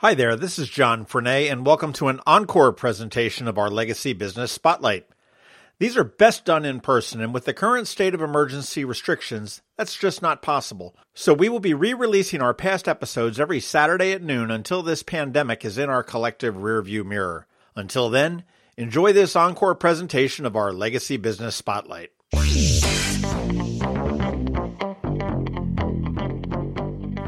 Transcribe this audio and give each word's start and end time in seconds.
Hi 0.00 0.12
there, 0.12 0.36
this 0.36 0.58
is 0.58 0.68
John 0.68 1.06
Frenaye, 1.06 1.50
and 1.50 1.64
welcome 1.64 1.94
to 1.94 2.08
an 2.08 2.20
encore 2.26 2.70
presentation 2.74 3.48
of 3.48 3.56
our 3.56 3.70
Legacy 3.70 4.12
Business 4.12 4.52
Spotlight. 4.52 5.06
These 5.78 5.96
are 5.96 6.04
best 6.04 6.44
done 6.44 6.66
in 6.66 6.80
person, 6.80 7.22
and 7.22 7.32
with 7.32 7.46
the 7.46 7.54
current 7.54 7.88
state 7.88 8.12
of 8.12 8.20
emergency 8.20 8.84
restrictions, 8.84 9.62
that's 9.78 9.96
just 9.96 10.20
not 10.20 10.42
possible. 10.42 10.94
So 11.14 11.32
we 11.32 11.48
will 11.48 11.60
be 11.60 11.72
re 11.72 11.94
releasing 11.94 12.42
our 12.42 12.52
past 12.52 12.88
episodes 12.88 13.40
every 13.40 13.58
Saturday 13.58 14.12
at 14.12 14.22
noon 14.22 14.50
until 14.50 14.82
this 14.82 15.02
pandemic 15.02 15.64
is 15.64 15.78
in 15.78 15.88
our 15.88 16.02
collective 16.02 16.56
rearview 16.56 17.02
mirror. 17.02 17.46
Until 17.74 18.10
then, 18.10 18.44
enjoy 18.76 19.14
this 19.14 19.34
encore 19.34 19.74
presentation 19.74 20.44
of 20.44 20.56
our 20.56 20.74
Legacy 20.74 21.16
Business 21.16 21.56
Spotlight. 21.56 22.10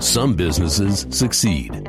Some 0.00 0.36
businesses 0.36 1.06
succeed, 1.10 1.88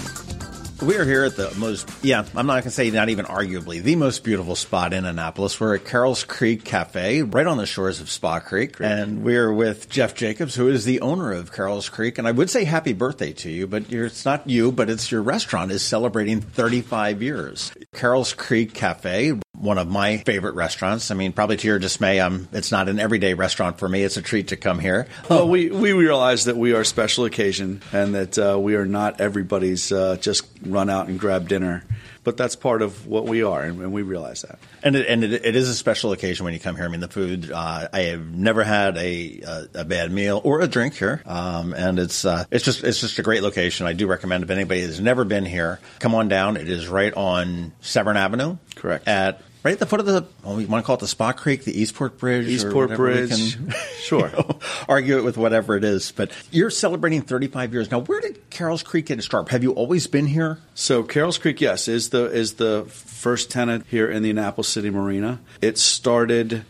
We 0.81 0.97
are 0.97 1.05
here 1.05 1.25
at 1.25 1.35
the 1.35 1.53
most, 1.59 1.87
yeah, 2.01 2.25
I'm 2.35 2.47
not 2.47 2.53
going 2.53 2.63
to 2.63 2.71
say 2.71 2.89
not 2.89 3.09
even 3.09 3.25
arguably, 3.25 3.83
the 3.83 3.95
most 3.95 4.23
beautiful 4.23 4.55
spot 4.55 4.93
in 4.93 5.05
Annapolis. 5.05 5.59
We're 5.59 5.75
at 5.75 5.85
Carrol's 5.85 6.23
Creek 6.23 6.63
Cafe, 6.63 7.21
right 7.21 7.45
on 7.45 7.57
the 7.57 7.67
shores 7.67 8.01
of 8.01 8.09
Spa 8.09 8.39
Creek. 8.39 8.77
And 8.79 9.23
we're 9.23 9.53
with 9.53 9.89
Jeff 9.89 10.15
Jacobs, 10.15 10.55
who 10.55 10.69
is 10.69 10.83
the 10.83 11.01
owner 11.01 11.33
of 11.33 11.51
Carrol's 11.51 11.87
Creek. 11.87 12.17
And 12.17 12.27
I 12.27 12.31
would 12.31 12.49
say 12.49 12.63
happy 12.63 12.93
birthday 12.93 13.31
to 13.31 13.49
you, 13.51 13.67
but 13.67 13.93
it's 13.93 14.25
not 14.25 14.49
you, 14.49 14.71
but 14.71 14.89
it's 14.89 15.11
your 15.11 15.21
restaurant 15.21 15.71
is 15.71 15.83
celebrating 15.83 16.41
35 16.41 17.21
years. 17.21 17.71
Carrol's 17.93 18.33
Creek 18.33 18.73
Cafe, 18.73 19.37
one 19.53 19.77
of 19.77 19.87
my 19.87 20.17
favorite 20.19 20.55
restaurants. 20.55 21.11
I 21.11 21.15
mean, 21.15 21.33
probably 21.33 21.57
to 21.57 21.67
your 21.67 21.77
dismay, 21.77 22.21
um, 22.21 22.47
it's 22.53 22.71
not 22.71 22.87
an 22.87 22.99
everyday 22.99 23.33
restaurant 23.33 23.79
for 23.79 23.89
me. 23.89 24.01
It's 24.03 24.15
a 24.15 24.21
treat 24.21 24.47
to 24.47 24.55
come 24.55 24.79
here. 24.79 25.07
Well, 25.29 25.49
we, 25.49 25.69
we 25.69 25.91
realize 25.91 26.45
that 26.45 26.55
we 26.55 26.73
are 26.73 26.85
special 26.85 27.25
occasion 27.25 27.81
and 27.91 28.15
that 28.15 28.37
uh, 28.37 28.57
we 28.57 28.75
are 28.75 28.85
not 28.85 29.19
everybody's 29.19 29.91
uh, 29.91 30.15
just 30.21 30.47
run 30.65 30.89
out 30.89 31.09
and 31.09 31.19
grab 31.19 31.49
dinner. 31.49 31.83
But 32.23 32.37
that's 32.37 32.55
part 32.55 32.83
of 32.83 33.07
what 33.07 33.25
we 33.25 33.41
are, 33.41 33.63
and, 33.63 33.81
and 33.81 33.91
we 33.91 34.03
realize 34.03 34.43
that. 34.43 34.59
And 34.83 34.95
it, 34.95 35.07
and 35.07 35.23
it, 35.23 35.43
it 35.43 35.55
is 35.55 35.69
a 35.69 35.73
special 35.73 36.11
occasion 36.11 36.43
when 36.43 36.53
you 36.53 36.59
come 36.59 36.75
here. 36.75 36.85
I 36.85 36.87
mean, 36.87 36.99
the 36.99 37.07
food. 37.07 37.51
Uh, 37.51 37.87
I 37.91 37.99
have 38.01 38.25
never 38.25 38.63
had 38.63 38.95
a, 38.97 39.41
a, 39.41 39.67
a 39.81 39.85
bad 39.85 40.11
meal 40.11 40.39
or 40.43 40.61
a 40.61 40.67
drink 40.67 40.93
here, 40.93 41.23
um, 41.25 41.73
and 41.73 41.97
it's 41.97 42.23
uh, 42.23 42.45
it's 42.51 42.63
just 42.63 42.83
it's 42.83 43.01
just 43.01 43.17
a 43.17 43.23
great 43.23 43.41
location. 43.41 43.87
I 43.87 43.93
do 43.93 44.05
recommend 44.05 44.43
if 44.43 44.51
anybody 44.51 44.81
has 44.81 45.01
never 45.01 45.23
been 45.23 45.45
here, 45.45 45.79
come 45.97 46.13
on 46.13 46.27
down. 46.27 46.57
It 46.57 46.69
is 46.69 46.87
right 46.87 47.13
on 47.13 47.71
Severn 47.81 48.17
Avenue. 48.17 48.57
Correct. 48.75 49.07
At 49.07 49.41
right 49.63 49.73
at 49.73 49.79
the 49.79 49.85
foot 49.85 49.99
of 49.99 50.05
the, 50.05 50.25
well, 50.43 50.55
we 50.55 50.65
want 50.65 50.83
to 50.83 50.85
call 50.85 50.95
it 50.95 50.99
the 50.99 51.07
Spa 51.07 51.31
Creek, 51.31 51.63
the 51.63 51.79
Eastport 51.79 52.17
Bridge. 52.17 52.47
Eastport 52.47 52.95
Bridge. 52.95 53.55
Can, 53.55 53.73
sure. 53.99 54.29
You 54.29 54.35
know, 54.35 54.59
argue 54.87 55.17
it 55.17 55.23
with 55.23 55.37
whatever 55.37 55.75
it 55.75 55.83
is. 55.83 56.11
But 56.11 56.31
you're 56.51 56.69
celebrating 56.69 57.21
35 57.21 57.73
years. 57.73 57.91
Now, 57.91 57.99
where 58.01 58.21
did 58.21 58.49
Carrol's 58.49 58.83
Creek 58.83 59.07
get 59.07 59.17
its 59.17 59.25
start? 59.25 59.49
Have 59.49 59.63
you 59.63 59.71
always 59.71 60.07
been 60.07 60.27
here? 60.27 60.59
So 60.73 61.03
Carrol's 61.03 61.37
Creek, 61.37 61.61
yes, 61.61 61.87
is 61.87 62.09
the 62.09 62.25
is 62.25 62.55
the 62.55 62.85
first 62.87 63.51
tenant 63.51 63.85
here 63.89 64.09
in 64.09 64.23
the 64.23 64.29
Annapolis 64.29 64.67
City 64.67 64.89
Marina. 64.89 65.39
It 65.61 65.77
started 65.77 66.65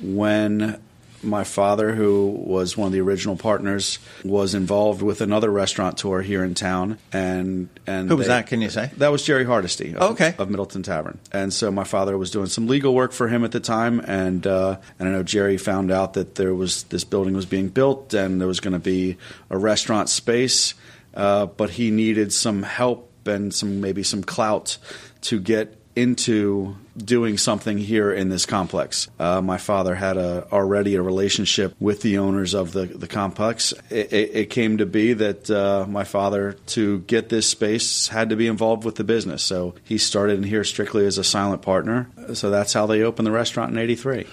when 0.00 0.80
my 1.22 1.44
father, 1.44 1.94
who 1.94 2.28
was 2.28 2.76
one 2.76 2.86
of 2.86 2.92
the 2.92 3.00
original 3.00 3.36
partners, 3.36 3.98
was 4.24 4.54
involved 4.54 5.02
with 5.02 5.20
another 5.20 5.50
restaurateur 5.50 6.22
here 6.22 6.44
in 6.44 6.54
town. 6.54 6.98
And 7.12 7.68
and 7.86 8.08
Who 8.08 8.16
was 8.16 8.26
they- 8.26 8.34
that? 8.34 8.46
Can 8.46 8.60
you 8.62 8.70
say? 8.70 8.90
That 8.96 9.08
was 9.12 9.22
Jerry 9.22 9.44
Hardesty. 9.44 9.94
Of, 9.94 10.12
okay. 10.12 10.34
of 10.38 10.50
Middleton 10.50 10.82
Tavern. 10.82 11.18
And 11.32 11.52
so 11.52 11.70
my 11.70 11.84
father 11.84 12.16
was 12.16 12.30
doing 12.30 12.46
some 12.46 12.66
legal 12.66 12.94
work 12.94 13.12
for 13.12 13.28
him 13.28 13.44
at 13.44 13.52
the 13.52 13.60
time, 13.60 14.00
and 14.00 14.46
uh, 14.46 14.78
and 14.98 15.08
I 15.08 15.12
know 15.12 15.22
Jerry 15.22 15.56
found 15.56 15.90
out 15.90 16.14
that 16.14 16.34
there 16.36 16.54
was 16.54 16.84
this 16.84 17.04
building 17.04 17.34
was 17.34 17.46
being 17.46 17.68
built, 17.68 18.14
and 18.14 18.40
there 18.40 18.48
was 18.48 18.60
going 18.60 18.72
to 18.72 18.78
be 18.78 19.16
a 19.50 19.58
restaurant 19.58 20.08
space, 20.08 20.74
uh, 21.14 21.46
but 21.46 21.70
he 21.70 21.90
needed 21.90 22.32
some 22.32 22.62
help 22.62 23.08
and 23.26 23.54
some 23.54 23.80
maybe 23.80 24.02
some 24.02 24.22
clout 24.24 24.78
to 25.22 25.38
get 25.38 25.76
into 25.96 26.76
doing 26.96 27.36
something 27.38 27.78
here 27.78 28.12
in 28.12 28.28
this 28.28 28.46
complex. 28.46 29.08
Uh, 29.18 29.40
my 29.40 29.58
father 29.58 29.94
had 29.94 30.16
a, 30.16 30.46
already 30.52 30.94
a 30.94 31.02
relationship 31.02 31.74
with 31.80 32.02
the 32.02 32.18
owners 32.18 32.54
of 32.54 32.72
the, 32.72 32.86
the 32.86 33.08
complex. 33.08 33.72
It, 33.90 34.12
it, 34.12 34.30
it 34.34 34.50
came 34.50 34.78
to 34.78 34.86
be 34.86 35.12
that 35.14 35.50
uh, 35.50 35.86
my 35.88 36.04
father, 36.04 36.52
to 36.68 37.00
get 37.00 37.28
this 37.28 37.48
space, 37.48 38.08
had 38.08 38.30
to 38.30 38.36
be 38.36 38.46
involved 38.46 38.84
with 38.84 38.96
the 38.96 39.04
business. 39.04 39.42
So 39.42 39.74
he 39.84 39.98
started 39.98 40.38
in 40.38 40.44
here 40.44 40.64
strictly 40.64 41.06
as 41.06 41.18
a 41.18 41.24
silent 41.24 41.62
partner. 41.62 42.10
So 42.34 42.50
that's 42.50 42.72
how 42.72 42.86
they 42.86 43.02
opened 43.02 43.26
the 43.26 43.32
restaurant 43.32 43.72
in 43.72 43.78
'83. 43.78 44.26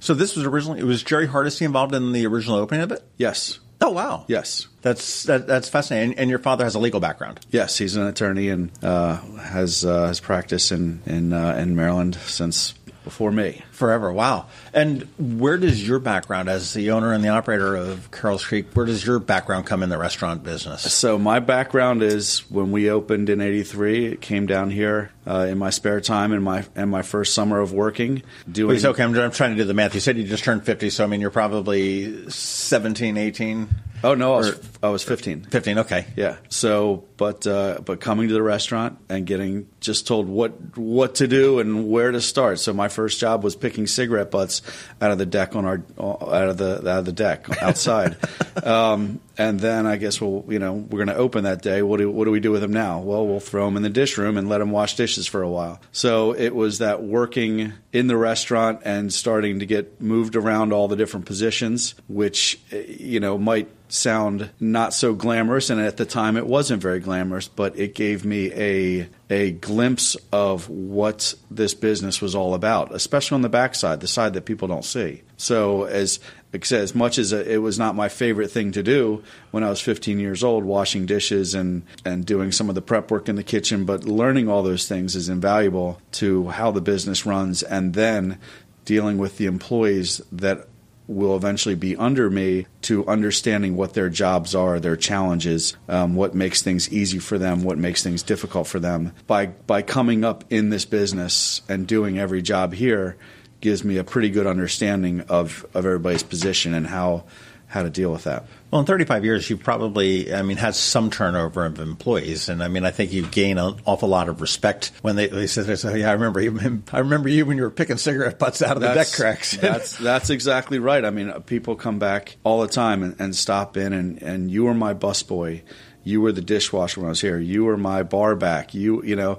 So 0.00 0.14
this 0.14 0.34
was 0.34 0.44
originally, 0.44 0.80
it 0.80 0.84
was 0.84 1.04
Jerry 1.04 1.28
Hardesty 1.28 1.64
involved 1.64 1.94
in 1.94 2.10
the 2.10 2.26
original 2.26 2.56
opening 2.56 2.82
of 2.82 2.90
it? 2.90 3.04
Yes, 3.18 3.60
Oh, 3.82 3.90
wow. 3.90 4.24
yes. 4.28 4.68
That's 4.82 5.24
that, 5.24 5.46
that's 5.46 5.68
fascinating. 5.68 6.18
And 6.18 6.30
your 6.30 6.38
father 6.38 6.64
has 6.64 6.74
a 6.74 6.78
legal 6.78 7.00
background. 7.00 7.40
Yes, 7.50 7.78
he's 7.78 7.96
an 7.96 8.06
attorney 8.06 8.48
and 8.48 8.70
uh, 8.82 9.16
has 9.38 9.84
uh, 9.84 10.06
has 10.06 10.20
practiced 10.20 10.72
in 10.72 11.02
in, 11.06 11.32
uh, 11.32 11.54
in 11.54 11.76
Maryland 11.76 12.16
since 12.16 12.74
before 13.04 13.32
me. 13.32 13.62
Forever. 13.82 14.12
Wow. 14.12 14.46
And 14.72 15.08
where 15.18 15.58
does 15.58 15.84
your 15.84 15.98
background 15.98 16.48
as 16.48 16.72
the 16.72 16.92
owner 16.92 17.12
and 17.12 17.24
the 17.24 17.30
operator 17.30 17.74
of 17.74 18.12
Carrol's 18.12 18.46
Creek, 18.46 18.66
where 18.74 18.86
does 18.86 19.04
your 19.04 19.18
background 19.18 19.66
come 19.66 19.82
in 19.82 19.88
the 19.88 19.98
restaurant 19.98 20.44
business? 20.44 20.82
So 20.94 21.18
my 21.18 21.40
background 21.40 22.00
is 22.04 22.48
when 22.48 22.70
we 22.70 22.88
opened 22.90 23.28
in 23.28 23.40
'83. 23.40 24.06
It 24.06 24.20
came 24.20 24.46
down 24.46 24.70
here 24.70 25.10
uh, 25.26 25.46
in 25.50 25.58
my 25.58 25.70
spare 25.70 26.00
time 26.00 26.32
in 26.32 26.42
my 26.44 26.64
in 26.76 26.90
my 26.90 27.02
first 27.02 27.34
summer 27.34 27.58
of 27.58 27.72
working. 27.72 28.22
Doing 28.50 28.70
Wait, 28.70 28.80
so, 28.82 28.90
okay, 28.90 29.02
I'm, 29.02 29.16
I'm 29.18 29.32
trying 29.32 29.50
to 29.50 29.56
do 29.56 29.64
the 29.64 29.74
math. 29.74 29.94
You 29.94 30.00
said 30.00 30.16
you 30.16 30.24
just 30.24 30.44
turned 30.44 30.64
50, 30.64 30.90
so 30.90 31.04
I 31.04 31.06
mean, 31.08 31.20
you're 31.20 31.30
probably 31.30 32.30
17, 32.30 33.16
18, 33.16 33.68
oh 34.04 34.14
no, 34.14 34.34
I 34.34 34.36
was 34.38 34.50
or- 34.50 34.60
I 34.82 34.88
was 34.90 35.04
15. 35.04 35.42
15. 35.44 35.78
Okay. 35.78 36.06
Yeah. 36.16 36.36
So, 36.48 37.04
but 37.16 37.46
uh, 37.46 37.80
but 37.84 38.00
coming 38.00 38.28
to 38.28 38.34
the 38.34 38.42
restaurant 38.42 38.98
and 39.08 39.26
getting 39.26 39.68
just 39.80 40.06
told 40.06 40.28
what 40.28 40.76
what 40.76 41.16
to 41.16 41.28
do 41.28 41.60
and 41.60 41.88
where 41.88 42.10
to 42.10 42.20
start. 42.20 42.58
So 42.58 42.72
my 42.72 42.88
first 42.88 43.20
job 43.20 43.44
was 43.44 43.54
picking 43.54 43.71
cigarette 43.86 44.30
butts 44.30 44.62
out 45.00 45.10
of 45.10 45.18
the 45.18 45.26
deck 45.26 45.56
on 45.56 45.64
our 45.64 45.82
out 45.98 46.48
of 46.48 46.56
the 46.56 46.78
out 46.78 46.98
of 47.00 47.04
the 47.04 47.12
deck 47.12 47.46
outside. 47.62 48.16
um, 48.64 49.20
and 49.38 49.60
then 49.60 49.86
I 49.86 49.96
guess 49.96 50.20
well, 50.20 50.44
you 50.48 50.58
know, 50.58 50.74
we're 50.74 50.98
going 50.98 51.08
to 51.08 51.16
open 51.16 51.44
that 51.44 51.62
day. 51.62 51.82
What 51.82 51.98
do 51.98 52.10
what 52.10 52.24
do 52.24 52.30
we 52.30 52.40
do 52.40 52.50
with 52.50 52.60
them 52.60 52.72
now? 52.72 53.00
Well, 53.00 53.26
we'll 53.26 53.40
throw 53.40 53.64
them 53.66 53.76
in 53.76 53.82
the 53.82 53.90
dish 53.90 54.18
room 54.18 54.36
and 54.36 54.48
let 54.48 54.58
them 54.58 54.70
wash 54.70 54.96
dishes 54.96 55.26
for 55.26 55.42
a 55.42 55.48
while. 55.48 55.80
So 55.92 56.32
it 56.32 56.54
was 56.54 56.78
that 56.78 57.02
working 57.02 57.72
in 57.92 58.06
the 58.06 58.16
restaurant 58.16 58.80
and 58.84 59.12
starting 59.12 59.58
to 59.60 59.66
get 59.66 60.00
moved 60.00 60.36
around 60.36 60.72
all 60.72 60.88
the 60.88 60.96
different 60.96 61.26
positions, 61.26 61.94
which 62.08 62.60
eh, 62.70 62.84
you 62.86 63.20
know 63.20 63.38
might 63.38 63.68
sound 63.92 64.48
not 64.58 64.94
so 64.94 65.12
glamorous 65.12 65.68
and 65.68 65.78
at 65.78 65.98
the 65.98 66.06
time 66.06 66.38
it 66.38 66.46
wasn't 66.46 66.80
very 66.80 66.98
glamorous 66.98 67.46
but 67.46 67.78
it 67.78 67.94
gave 67.94 68.24
me 68.24 68.50
a 68.54 69.06
a 69.28 69.50
glimpse 69.52 70.16
of 70.32 70.66
what 70.70 71.34
this 71.50 71.74
business 71.74 72.22
was 72.22 72.34
all 72.34 72.54
about 72.54 72.94
especially 72.94 73.34
on 73.34 73.42
the 73.42 73.50
backside 73.50 74.00
the 74.00 74.08
side 74.08 74.32
that 74.32 74.46
people 74.46 74.66
don't 74.66 74.86
see 74.86 75.22
so 75.36 75.84
as 75.84 76.20
like 76.52 76.70
as 76.70 76.94
much 76.94 77.18
as 77.18 77.32
it 77.32 77.62
was 77.62 77.78
not 77.78 77.94
my 77.94 78.08
favorite 78.08 78.50
thing 78.50 78.72
to 78.72 78.82
do 78.82 79.22
when 79.50 79.64
I 79.64 79.70
was 79.70 79.80
15 79.80 80.18
years 80.18 80.44
old, 80.44 80.64
washing 80.64 81.06
dishes 81.06 81.54
and, 81.54 81.82
and 82.04 82.26
doing 82.26 82.52
some 82.52 82.68
of 82.68 82.74
the 82.74 82.82
prep 82.82 83.10
work 83.10 83.28
in 83.28 83.36
the 83.36 83.42
kitchen, 83.42 83.84
but 83.84 84.04
learning 84.04 84.48
all 84.48 84.62
those 84.62 84.86
things 84.86 85.16
is 85.16 85.28
invaluable 85.28 86.00
to 86.12 86.48
how 86.50 86.70
the 86.70 86.80
business 86.80 87.24
runs 87.24 87.62
and 87.62 87.94
then 87.94 88.38
dealing 88.84 89.16
with 89.16 89.38
the 89.38 89.46
employees 89.46 90.20
that 90.30 90.68
will 91.08 91.36
eventually 91.36 91.74
be 91.74 91.96
under 91.96 92.30
me 92.30 92.66
to 92.82 93.06
understanding 93.06 93.76
what 93.76 93.94
their 93.94 94.08
jobs 94.08 94.54
are, 94.54 94.78
their 94.78 94.96
challenges, 94.96 95.76
um, 95.88 96.14
what 96.14 96.34
makes 96.34 96.62
things 96.62 96.92
easy 96.92 97.18
for 97.18 97.38
them, 97.38 97.64
what 97.64 97.78
makes 97.78 98.02
things 98.02 98.22
difficult 98.22 98.66
for 98.66 98.78
them. 98.78 99.12
By 99.26 99.46
by 99.46 99.82
coming 99.82 100.24
up 100.24 100.44
in 100.50 100.70
this 100.70 100.84
business 100.84 101.62
and 101.68 101.86
doing 101.86 102.18
every 102.18 102.42
job 102.42 102.72
here 102.72 103.16
gives 103.62 103.82
me 103.82 103.96
a 103.96 104.04
pretty 104.04 104.28
good 104.28 104.46
understanding 104.46 105.22
of, 105.22 105.64
of 105.72 105.86
everybody's 105.86 106.22
position 106.22 106.74
and 106.74 106.86
how 106.86 107.24
how 107.72 107.82
to 107.82 107.88
deal 107.88 108.12
with 108.12 108.24
that. 108.24 108.44
Well, 108.70 108.80
in 108.80 108.86
35 108.86 109.24
years, 109.24 109.48
you've 109.48 109.62
probably, 109.62 110.32
I 110.32 110.42
mean, 110.42 110.58
had 110.58 110.74
some 110.74 111.08
turnover 111.08 111.64
of 111.64 111.80
employees, 111.80 112.50
and 112.50 112.62
I 112.62 112.68
mean, 112.68 112.84
I 112.84 112.90
think 112.90 113.12
you 113.12 113.24
gain 113.26 113.56
an 113.56 113.76
awful 113.86 114.10
lot 114.10 114.28
of 114.28 114.42
respect 114.42 114.92
when 115.00 115.16
they, 115.16 115.28
they 115.28 115.46
say, 115.46 116.00
"Yeah, 116.00 116.10
I 116.10 116.12
remember 116.12 116.40
you. 116.42 116.82
I 116.92 116.98
remember 116.98 117.30
you 117.30 117.46
when 117.46 117.56
you 117.56 117.62
were 117.62 117.70
picking 117.70 117.96
cigarette 117.96 118.38
butts 118.38 118.60
out 118.60 118.76
of 118.76 118.82
the 118.82 118.92
deck 118.92 119.10
cracks." 119.10 119.56
that's 119.56 119.96
that's 119.96 120.28
exactly 120.28 120.78
right. 120.78 121.02
I 121.02 121.08
mean, 121.08 121.30
uh, 121.30 121.38
people 121.38 121.74
come 121.74 121.98
back 121.98 122.36
all 122.44 122.60
the 122.60 122.68
time 122.68 123.02
and, 123.02 123.16
and 123.18 123.34
stop 123.34 123.78
in, 123.78 123.94
and, 123.94 124.22
and 124.22 124.50
you 124.50 124.64
were 124.64 124.74
my 124.74 124.92
busboy. 124.92 125.62
You 126.04 126.20
were 126.20 126.32
the 126.32 126.42
dishwasher 126.42 127.00
when 127.00 127.06
I 127.06 127.10
was 127.10 127.20
here. 127.22 127.38
You 127.38 127.64
were 127.64 127.78
my 127.78 128.02
bar 128.02 128.36
back. 128.36 128.74
You 128.74 129.02
you 129.02 129.16
know, 129.16 129.38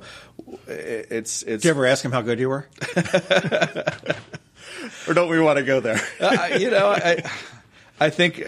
it's 0.68 1.44
it's. 1.44 1.62
Did 1.62 1.66
you 1.66 1.70
ever 1.72 1.86
ask 1.86 2.04
him 2.04 2.12
how 2.12 2.22
good 2.22 2.40
you 2.40 2.50
were? 2.50 2.68
or 5.08 5.14
don't 5.14 5.30
we 5.30 5.40
want 5.40 5.58
to 5.58 5.64
go 5.64 5.80
there? 5.80 6.02
uh, 6.20 6.50
you 6.58 6.70
know, 6.70 6.88
I, 6.88 7.24
I 8.00 8.10
think, 8.10 8.40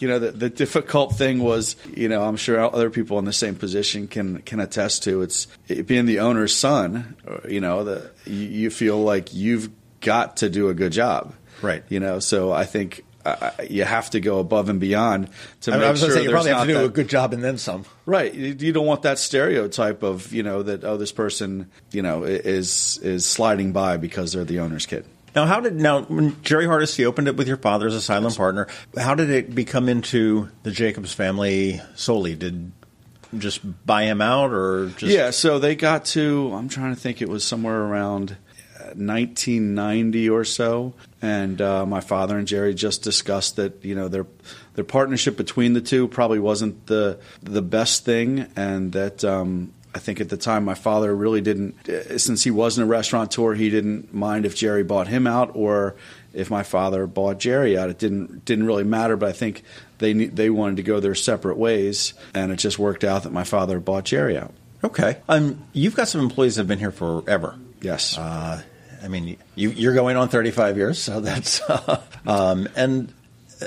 you 0.00 0.08
know, 0.08 0.18
the, 0.18 0.30
the 0.32 0.50
difficult 0.50 1.14
thing 1.14 1.40
was, 1.40 1.76
you 1.94 2.08
know, 2.08 2.22
I'm 2.22 2.36
sure 2.36 2.58
other 2.60 2.90
people 2.90 3.18
in 3.18 3.24
the 3.24 3.32
same 3.32 3.54
position 3.54 4.08
can 4.08 4.42
can 4.42 4.60
attest 4.60 5.04
to. 5.04 5.22
It's 5.22 5.46
being 5.66 6.06
the 6.06 6.20
owner's 6.20 6.54
son. 6.54 7.16
You 7.48 7.60
know, 7.60 7.84
the 7.84 8.10
you 8.26 8.70
feel 8.70 9.02
like 9.02 9.34
you've 9.34 9.70
got 10.00 10.38
to 10.38 10.50
do 10.50 10.68
a 10.68 10.74
good 10.74 10.92
job, 10.92 11.34
Right. 11.62 11.84
You 11.88 12.00
know, 12.00 12.18
so 12.18 12.52
I 12.52 12.64
think. 12.64 13.04
Uh, 13.24 13.50
you 13.70 13.84
have 13.84 14.10
to 14.10 14.20
go 14.20 14.38
above 14.40 14.68
and 14.68 14.80
beyond 14.80 15.28
to 15.60 15.72
I, 15.72 15.76
make 15.76 15.86
I 15.86 15.90
was 15.92 16.00
sure 16.00 16.08
going 16.08 16.18
to 16.18 16.22
say 16.22 16.24
you 16.24 16.30
probably 16.30 16.50
have 16.50 16.66
to 16.66 16.72
not 16.72 16.80
do 16.80 16.86
a 16.86 16.88
good 16.88 17.08
job 17.08 17.32
and 17.32 17.42
then 17.42 17.56
some. 17.56 17.84
Right. 18.04 18.34
You 18.34 18.56
you 18.58 18.72
don't 18.72 18.86
want 18.86 19.02
that 19.02 19.18
stereotype 19.18 20.02
of, 20.02 20.32
you 20.32 20.42
know, 20.42 20.62
that, 20.64 20.82
oh, 20.82 20.96
this 20.96 21.12
person, 21.12 21.70
you 21.92 22.02
know, 22.02 22.24
is 22.24 22.98
is 23.02 23.24
sliding 23.24 23.72
by 23.72 23.96
because 23.96 24.32
they're 24.32 24.44
the 24.44 24.58
owner's 24.58 24.86
kid. 24.86 25.04
Now, 25.34 25.46
how 25.46 25.60
did 25.60 25.76
now 25.76 26.02
when 26.02 26.42
Jerry 26.42 26.66
Hardesty 26.66 27.06
opened 27.06 27.28
it 27.28 27.36
with 27.36 27.48
your 27.48 27.56
father 27.56 27.86
as 27.86 27.94
a 27.94 28.00
silent 28.00 28.36
partner? 28.36 28.66
How 28.98 29.14
did 29.14 29.30
it 29.30 29.54
become 29.54 29.88
into 29.88 30.50
the 30.62 30.70
Jacobs 30.70 31.14
family 31.14 31.80
solely? 31.94 32.34
Did 32.34 32.72
just 33.38 33.60
buy 33.86 34.02
him 34.02 34.20
out, 34.20 34.52
or 34.52 34.88
just 34.96 35.12
yeah, 35.12 35.30
so 35.30 35.58
they 35.58 35.74
got 35.74 36.04
to, 36.06 36.52
I'm 36.52 36.68
trying 36.68 36.94
to 36.94 37.00
think, 37.00 37.22
it 37.22 37.30
was 37.30 37.44
somewhere 37.44 37.80
around 37.80 38.36
1990 38.96 40.30
or 40.30 40.44
so. 40.44 40.94
And 41.20 41.60
uh, 41.60 41.86
my 41.86 42.00
father 42.00 42.36
and 42.38 42.46
Jerry 42.46 42.74
just 42.74 43.02
discussed 43.02 43.56
that, 43.56 43.84
you 43.84 43.94
know, 43.94 44.08
their 44.08 44.26
their 44.74 44.84
partnership 44.84 45.36
between 45.36 45.74
the 45.74 45.80
two 45.80 46.08
probably 46.08 46.38
wasn't 46.38 46.86
the 46.86 47.18
the 47.42 47.62
best 47.62 48.04
thing, 48.04 48.46
and 48.56 48.92
that 48.92 49.24
um, 49.24 49.72
I 49.94 49.98
think 49.98 50.20
at 50.20 50.30
the 50.30 50.36
time 50.36 50.64
my 50.64 50.74
father 50.74 51.14
really 51.14 51.40
didn't, 51.40 51.88
uh, 51.88 52.16
since 52.18 52.42
he 52.42 52.50
wasn't 52.50 52.86
a 52.86 52.90
restaurateur, 52.90 53.54
he 53.54 53.68
didn't 53.68 54.14
mind 54.14 54.46
if 54.46 54.56
Jerry 54.56 54.82
bought 54.82 55.08
him 55.08 55.26
out 55.26 55.52
or 55.54 55.94
if 56.32 56.50
my 56.50 56.62
father 56.62 57.06
bought 57.06 57.38
Jerry 57.38 57.76
out. 57.76 57.90
It 57.90 57.98
didn't 57.98 58.44
didn't 58.44 58.66
really 58.66 58.84
matter, 58.84 59.16
but 59.16 59.28
I 59.28 59.32
think 59.32 59.62
they 59.98 60.12
they 60.12 60.50
wanted 60.50 60.76
to 60.76 60.82
go 60.82 61.00
their 61.00 61.14
separate 61.14 61.58
ways, 61.58 62.14
and 62.34 62.50
it 62.50 62.56
just 62.56 62.78
worked 62.78 63.04
out 63.04 63.24
that 63.24 63.32
my 63.32 63.44
father 63.44 63.78
bought 63.78 64.04
Jerry 64.04 64.38
out. 64.38 64.54
Okay. 64.84 65.18
Um, 65.28 65.64
you've 65.72 65.94
got 65.94 66.08
some 66.08 66.20
employees 66.20 66.56
that 66.56 66.62
have 66.62 66.68
been 66.68 66.78
here 66.78 66.90
forever. 66.90 67.56
Yes. 67.80 68.18
Uh, 68.18 68.62
I 69.02 69.08
mean, 69.08 69.36
you, 69.54 69.70
you're 69.70 69.94
going 69.94 70.16
on 70.16 70.28
35 70.28 70.76
years, 70.76 70.98
so 70.98 71.20
that's 71.20 71.60
um, 72.26 72.68
and 72.76 73.12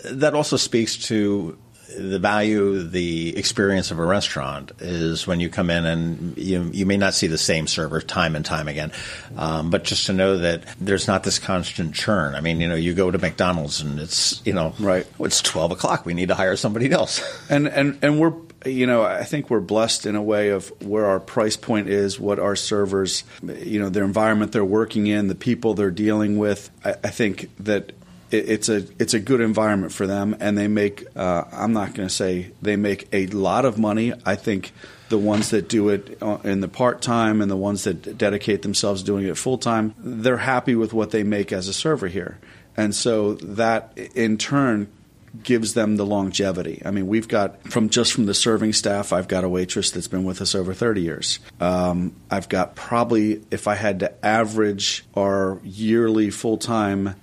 that 0.04 0.34
also 0.34 0.58
speaks 0.58 0.98
to 1.08 1.58
the 1.98 2.20
value, 2.20 2.84
the 2.84 3.38
experience 3.38 3.92
of 3.92 4.00
a 4.00 4.06
restaurant 4.06 4.72
is 4.80 5.26
when 5.28 5.40
you 5.40 5.50
come 5.50 5.70
in 5.70 5.86
and 5.86 6.38
you 6.38 6.70
you 6.74 6.86
may 6.86 6.98
not 6.98 7.14
see 7.14 7.28
the 7.28 7.38
same 7.38 7.68
server 7.68 8.02
time 8.02 8.36
and 8.36 8.46
time 8.46 8.68
again, 8.68 8.92
um, 9.38 9.70
but 9.70 9.84
just 9.84 10.06
to 10.08 10.14
know 10.14 10.38
that 10.38 10.64
there's 10.80 11.08
not 11.08 11.24
this 11.24 11.40
constant 11.40 11.94
churn. 11.94 12.36
I 12.36 12.42
mean, 12.42 12.60
you 12.60 12.68
know, 12.68 12.76
you 12.76 12.94
go 12.94 13.12
to 13.12 13.18
McDonald's 13.18 13.82
and 13.82 14.00
it's 14.00 14.42
you 14.46 14.54
know, 14.54 14.74
Right. 14.80 15.08
It's 15.20 15.42
12 15.42 15.72
o'clock. 15.72 16.06
We 16.06 16.14
need 16.14 16.30
to 16.30 16.36
hire 16.36 16.56
somebody 16.56 16.92
else. 16.92 17.22
and 17.50 17.68
and 17.68 17.98
and 18.02 18.20
we're 18.20 18.34
you 18.66 18.88
know 18.88 19.04
I 19.04 19.24
think 19.24 19.50
we're 19.50 19.60
blessed 19.60 20.06
in 20.06 20.16
a 20.16 20.22
way 20.22 20.50
of 20.50 20.70
where 20.82 21.06
our 21.06 21.20
price 21.20 21.58
point 21.58 21.88
is, 21.90 22.20
what 22.20 22.40
our 22.40 22.56
servers, 22.56 23.24
you 23.44 23.80
know, 23.80 23.90
their 23.90 24.04
environment 24.04 24.52
they're 24.52 24.66
working 24.66 25.08
in, 25.08 25.28
the 25.28 25.36
people 25.36 25.74
they're 25.74 25.92
dealing 25.92 26.38
with. 26.38 26.70
I, 26.84 26.92
I 27.04 27.10
think 27.10 27.50
that 27.60 27.92
it, 28.32 28.50
it's 28.50 28.70
a 28.70 28.86
it's 29.00 29.14
a 29.14 29.20
good 29.20 29.42
environment 29.42 29.94
for 29.94 30.08
them, 30.08 30.36
and 30.40 30.58
they 30.58 30.68
make. 30.68 31.06
Uh, 31.16 31.44
I'm 31.52 31.74
not 31.74 31.94
going 31.94 32.08
to 32.08 32.14
say 32.14 32.52
they 32.62 32.76
make 32.76 33.08
a 33.14 33.28
lot 33.28 33.66
of 33.66 33.78
money. 33.78 34.14
I 34.26 34.36
think. 34.36 34.72
The 35.08 35.20
ones 35.20 35.52
that 35.52 35.70
do 35.70 35.90
it 35.90 36.18
uh, 36.20 36.40
in 36.44 36.62
the 36.62 36.68
part 36.68 37.04
time 37.04 37.40
and 37.40 37.50
the 37.50 37.56
ones 37.56 37.84
that 37.84 38.18
dedicate 38.18 38.64
themselves 38.64 39.04
doing 39.04 39.28
it 39.28 39.38
full 39.38 39.60
time, 39.60 39.94
they're 40.00 40.38
happy 40.38 40.74
with 40.74 40.94
what 40.94 41.12
they 41.12 41.22
make 41.22 41.54
as 41.54 41.68
a 41.68 41.74
server 41.74 42.08
here. 42.08 42.40
And 42.76 42.94
so 42.96 43.36
that 43.36 43.96
in 44.16 44.40
turn 44.40 44.88
gives 45.44 45.74
them 45.74 45.96
the 45.96 46.06
longevity. 46.06 46.82
I 46.86 46.92
mean, 46.92 47.08
we've 47.08 47.28
got 47.28 47.62
from 47.72 47.90
just 47.90 48.14
from 48.14 48.26
the 48.26 48.34
serving 48.34 48.74
staff, 48.74 49.14
I've 49.14 49.28
got 49.28 49.44
a 49.44 49.50
waitress 49.50 49.92
that's 49.92 50.08
been 50.08 50.24
with 50.24 50.42
us 50.42 50.56
over 50.56 50.74
30 50.74 51.02
years. 51.02 51.40
Um, 51.60 52.16
I've 52.30 52.50
got 52.50 52.76
probably, 52.76 53.44
if 53.52 53.68
I 53.68 53.76
had 53.76 54.00
to 54.02 54.26
average 54.26 55.06
our 55.16 55.60
yearly 55.64 56.30
full 56.30 56.58
time 56.58 57.16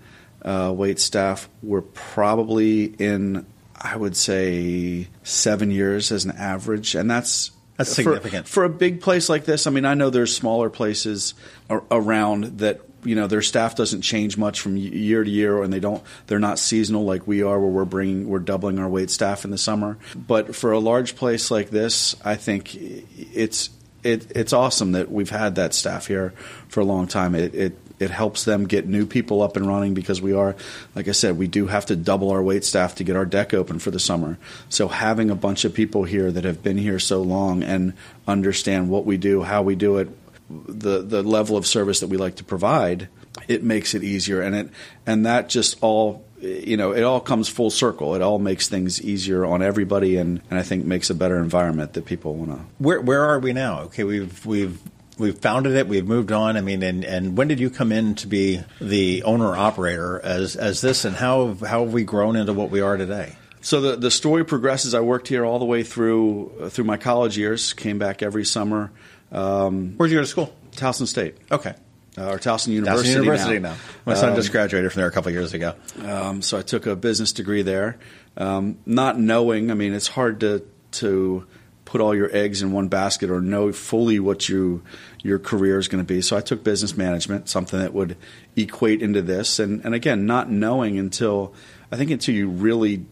uh, 0.43 0.73
wait 0.77 0.99
staff, 0.99 1.49
we're 1.63 1.83
probably 1.83 2.85
in, 2.85 3.47
I 3.81 3.97
would 3.97 4.17
say, 4.17 5.09
seven 5.23 5.71
years 5.71 6.11
as 6.13 6.25
an 6.25 6.33
average, 6.33 6.95
and 6.95 7.11
that's. 7.11 7.51
That's 7.79 7.91
for- 7.91 8.03
significant. 8.03 8.47
for 8.49 8.65
a 8.65 8.69
big 8.69 9.01
place 9.01 9.29
like 9.29 9.45
this. 9.47 9.67
I 9.67 9.71
mean, 9.71 9.87
I 9.87 9.95
know 9.95 10.11
there's 10.11 10.37
smaller 10.37 10.69
places 10.69 11.33
ar- 11.71 11.83
around 11.91 12.59
that 12.59 12.81
you 13.05 13.15
know 13.15 13.27
their 13.27 13.43
staff 13.43 13.75
doesn't 13.75 14.03
change 14.03 14.37
much 14.37 14.61
from 14.61 14.77
year 14.77 15.25
to 15.25 15.31
year, 15.31 15.63
and 15.63 15.73
they 15.73 15.81
don't 15.81 16.03
they're 16.27 16.39
not 16.39 16.59
seasonal 16.59 17.05
like 17.05 17.27
we 17.27 17.43
are, 17.43 17.59
where 17.59 17.71
we're 17.71 17.85
bringing 17.85 18.29
we're 18.29 18.39
doubling 18.39 18.79
our 18.79 18.89
wait 18.89 19.11
staff 19.11 19.45
in 19.45 19.51
the 19.51 19.59
summer. 19.59 19.99
But 20.15 20.55
for 20.55 20.73
a 20.73 20.79
large 20.79 21.17
place 21.17 21.51
like 21.51 21.71
this, 21.71 22.17
I 22.25 22.37
think 22.37 22.75
it's 22.75 23.71
it, 24.03 24.33
it's 24.35 24.53
awesome 24.53 24.93
that 24.93 25.11
we've 25.11 25.31
had 25.31 25.57
that 25.57 25.75
staff 25.75 26.07
here 26.07 26.35
for 26.69 26.81
a 26.81 26.85
long 26.85 27.07
time. 27.07 27.35
It, 27.35 27.55
it 27.55 27.79
it 28.03 28.11
helps 28.11 28.45
them 28.45 28.67
get 28.67 28.89
new 28.89 29.07
people 29.07 29.43
up 29.43 29.57
and 29.57 29.67
running 29.67 29.95
because 29.95 30.21
we 30.21 30.33
are, 30.33 30.57
like 30.97 31.07
I 31.07 31.13
said, 31.13 31.39
we 31.39 31.47
do 31.47 31.69
have 31.69 31.87
to 31.87 31.97
double 31.97 32.31
our 32.31 32.43
wait 32.43 32.65
staff 32.65 32.97
to 32.97 33.05
get 33.05 33.15
our 33.15 33.25
deck 33.25 33.55
open 33.55 33.79
for 33.79 33.93
the 33.93 34.01
summer. 34.01 34.39
So 34.69 34.89
having 34.89 35.31
a 35.31 35.37
bunch 35.37 35.65
of 35.65 35.73
people 35.73 36.03
here 36.03 36.33
that 36.33 36.43
have 36.43 36.65
been 36.65 36.79
here 36.79 36.99
so 36.99 37.23
long 37.23 37.63
and 37.63 37.93
understand 38.27 38.91
what 38.91 39.07
we 39.07 39.19
do, 39.19 39.43
how 39.43 39.63
we 39.63 39.77
do 39.77 39.99
it, 39.99 40.09
the 40.51 41.03
the 41.03 41.23
level 41.23 41.57
of 41.57 41.67
service 41.67 42.01
that 42.01 42.09
we 42.09 42.17
like 42.17 42.37
to 42.37 42.45
provide, 42.45 43.09
it 43.49 43.63
makes 43.63 43.95
it 43.95 44.03
easier, 44.03 44.41
and 44.41 44.55
it 44.55 44.71
and 45.07 45.27
that 45.27 45.49
just 45.49 45.79
all 45.81 46.25
you 46.41 46.77
know 46.77 46.93
it 46.93 47.03
all 47.03 47.21
comes 47.21 47.49
full 47.49 47.71
circle. 47.71 48.15
It 48.15 48.23
all 48.23 48.39
makes 48.39 48.69
things 48.69 49.01
easier 49.01 49.45
on 49.45 49.63
everybody, 49.63 50.17
and, 50.17 50.41
and 50.51 50.59
I 50.59 50.63
think 50.63 50.85
makes 50.85 51.11
a 51.11 51.15
better 51.15 51.39
environment 51.39 51.95
that 51.95 52.05
people 52.05 52.35
want 52.35 52.51
to. 52.51 52.65
Where 52.79 53.01
where 53.01 53.25
are 53.25 53.39
we 53.39 53.53
now? 53.53 53.81
Okay, 53.83 54.05
we've 54.05 54.45
we've 54.45 54.79
we've 55.19 55.39
founded 55.39 55.75
it. 55.75 55.89
We've 55.89 56.07
moved 56.07 56.33
on. 56.33 56.57
I 56.57 56.61
mean, 56.61 56.83
and, 56.83 57.05
and 57.05 57.37
when 57.37 57.49
did 57.49 57.61
you 57.61 57.71
come 57.71 57.93
in 57.93 58.15
to 58.17 58.27
be 58.27 58.61
the 58.81 59.23
owner 59.23 59.57
operator 59.57 60.21
as 60.23 60.57
as 60.57 60.81
this, 60.81 61.05
and 61.05 61.17
how 61.17 61.55
how 61.55 61.85
have 61.85 61.93
we 61.93 62.05
grown 62.05 62.37
into 62.37 62.53
what 62.53 62.71
we 62.71 62.81
are 62.81 62.97
today? 62.97 63.37
So 63.61 63.81
the 63.81 63.97
the 63.97 64.11
story 64.11 64.45
progresses. 64.45 64.95
I 64.95 65.01
worked 65.01 65.29
here 65.29 65.45
all 65.45 65.59
the 65.59 65.65
way 65.65 65.85
through 65.85 66.71
through 66.71 66.85
my 66.85 66.97
college 66.97 67.39
years. 67.39 67.73
Came 67.73 67.99
back 67.99 68.23
every 68.23 68.45
summer. 68.45 68.91
Um, 69.33 69.95
Where'd 69.97 70.11
you 70.11 70.19
go 70.19 70.23
to 70.23 70.27
school? 70.29 70.55
Towson 70.73 71.07
State 71.07 71.37
Okay, 71.51 71.75
uh, 72.19 72.29
or 72.31 72.39
Towson 72.39 72.43
that's 72.45 72.69
University. 72.69 73.11
university 73.11 73.59
now. 73.59 73.75
My 74.07 74.15
son 74.15 74.31
Um, 74.31 74.37
just 74.37 74.53
graduated 74.53 74.93
from 74.93 75.01
there 75.01 75.09
a 75.09 75.13
couple 75.13 75.29
of 75.29 75.35
years 75.35 75.53
ago. 75.55 75.75
Um, 76.05 76.43
so 76.43 76.59
I 76.59 76.63
took 76.63 76.87
a 76.87 76.97
business 76.97 77.33
degree 77.33 77.63
there, 77.63 77.99
um, 78.37 78.77
not 78.87 79.19
knowing. 79.19 79.71
I 79.71 79.75
mean, 79.75 79.93
it's 79.95 80.09
hard 80.09 80.41
to 80.41 80.63
to 80.93 81.47
put 81.85 82.01
all 82.01 82.15
your 82.15 82.35
eggs 82.35 82.63
in 82.63 82.73
one 82.73 82.89
basket 82.89 83.29
or 83.31 83.41
know 83.41 83.71
fully 83.73 84.19
what 84.19 84.49
you 84.49 84.83
your 85.23 85.39
career 85.39 85.79
is 85.79 85.89
going 85.89 86.03
to 86.03 86.07
be. 86.09 86.21
So 86.23 86.37
I 86.37 86.41
took 86.41 86.65
business 86.65 86.97
management, 86.97 87.49
something 87.49 87.79
that 87.79 87.93
would 87.93 88.17
equate 88.57 89.03
into 89.03 89.21
this, 89.23 89.59
and 89.59 89.85
and 89.85 89.95
again, 89.95 90.25
not 90.27 90.51
knowing 90.51 90.99
until 90.99 91.53
I 91.91 91.97
think 91.97 92.11
until 92.11 92.35
you 92.35 92.49
really 92.49 93.05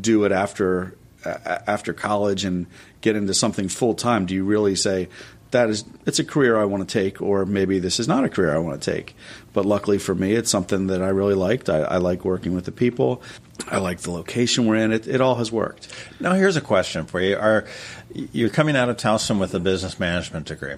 do 0.00 0.24
it 0.24 0.32
after 0.32 0.96
uh, 1.24 1.58
after 1.66 1.92
college 1.94 2.44
and 2.44 2.66
get 3.00 3.16
into 3.16 3.32
something 3.34 3.68
full 3.68 3.94
time, 3.94 4.26
do 4.26 4.34
you 4.34 4.44
really 4.44 4.74
say 4.76 5.08
that 5.50 5.70
is 5.70 5.84
it's 6.06 6.18
a 6.18 6.24
career 6.24 6.56
I 6.56 6.64
want 6.64 6.88
to 6.88 6.92
take, 6.92 7.20
or 7.20 7.44
maybe 7.46 7.78
this 7.78 8.00
is 8.00 8.08
not 8.08 8.24
a 8.24 8.28
career 8.28 8.54
I 8.54 8.58
want 8.58 8.80
to 8.80 8.92
take? 8.92 9.16
But 9.52 9.66
luckily 9.66 9.98
for 9.98 10.14
me, 10.14 10.34
it's 10.34 10.50
something 10.50 10.88
that 10.88 11.02
I 11.02 11.08
really 11.08 11.34
liked. 11.34 11.68
I, 11.68 11.80
I 11.80 11.96
like 11.96 12.24
working 12.24 12.54
with 12.54 12.64
the 12.64 12.72
people. 12.72 13.22
I 13.68 13.78
like 13.78 14.00
the 14.00 14.10
location 14.10 14.66
we're 14.66 14.76
in. 14.76 14.92
It, 14.92 15.06
it 15.06 15.20
all 15.20 15.36
has 15.36 15.52
worked. 15.52 15.88
Now, 16.18 16.34
here's 16.34 16.56
a 16.56 16.60
question 16.60 17.06
for 17.06 17.20
you: 17.20 17.36
Are 17.36 17.66
you're 18.14 18.50
coming 18.50 18.76
out 18.76 18.88
of 18.88 18.96
Towson 18.96 19.38
with 19.38 19.54
a 19.54 19.60
business 19.60 19.98
management 19.98 20.46
degree? 20.46 20.76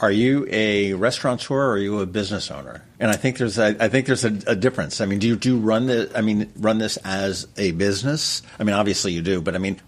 Are 0.00 0.10
you 0.10 0.46
a 0.50 0.94
restaurateur 0.94 1.54
or 1.54 1.70
are 1.72 1.78
you 1.78 2.00
a 2.00 2.06
business 2.06 2.50
owner? 2.50 2.82
And 2.98 3.10
I 3.10 3.16
think 3.16 3.38
there's 3.38 3.58
a, 3.58 3.76
I 3.82 3.88
think 3.88 4.06
there's 4.06 4.24
a, 4.24 4.36
a 4.46 4.56
difference. 4.56 5.00
I 5.00 5.06
mean, 5.06 5.20
do 5.20 5.28
you 5.28 5.36
do 5.36 5.54
you 5.54 5.58
run 5.58 5.86
the 5.86 6.10
I 6.14 6.20
mean 6.20 6.50
run 6.56 6.78
this 6.78 6.96
as 6.98 7.46
a 7.56 7.70
business? 7.72 8.42
I 8.58 8.64
mean, 8.64 8.74
obviously 8.74 9.12
you 9.12 9.22
do, 9.22 9.40
but 9.40 9.54
I 9.54 9.58
mean, 9.58 9.80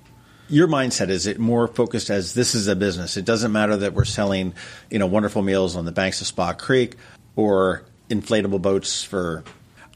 your 0.49 0.69
mindset 0.69 1.09
is 1.09 1.27
it 1.27 1.39
more 1.39 1.69
focused 1.69 2.11
as 2.11 2.35
this 2.35 2.55
is 2.55 2.69
a 2.69 2.77
business. 2.77 3.17
It 3.17 3.25
doesn't 3.25 3.53
matter 3.53 3.77
that 3.79 3.95
we're 3.95 4.05
selling, 4.05 4.55
you 4.91 4.99
know, 4.99 5.07
wonderful 5.07 5.43
meals 5.43 5.77
on 5.77 5.85
the 5.85 5.93
banks 5.93 6.21
of 6.21 6.27
Spa 6.27 6.53
Creek 6.53 6.97
or 7.35 7.85
inflatable 8.09 8.63
boats 8.63 9.03
for 9.03 9.45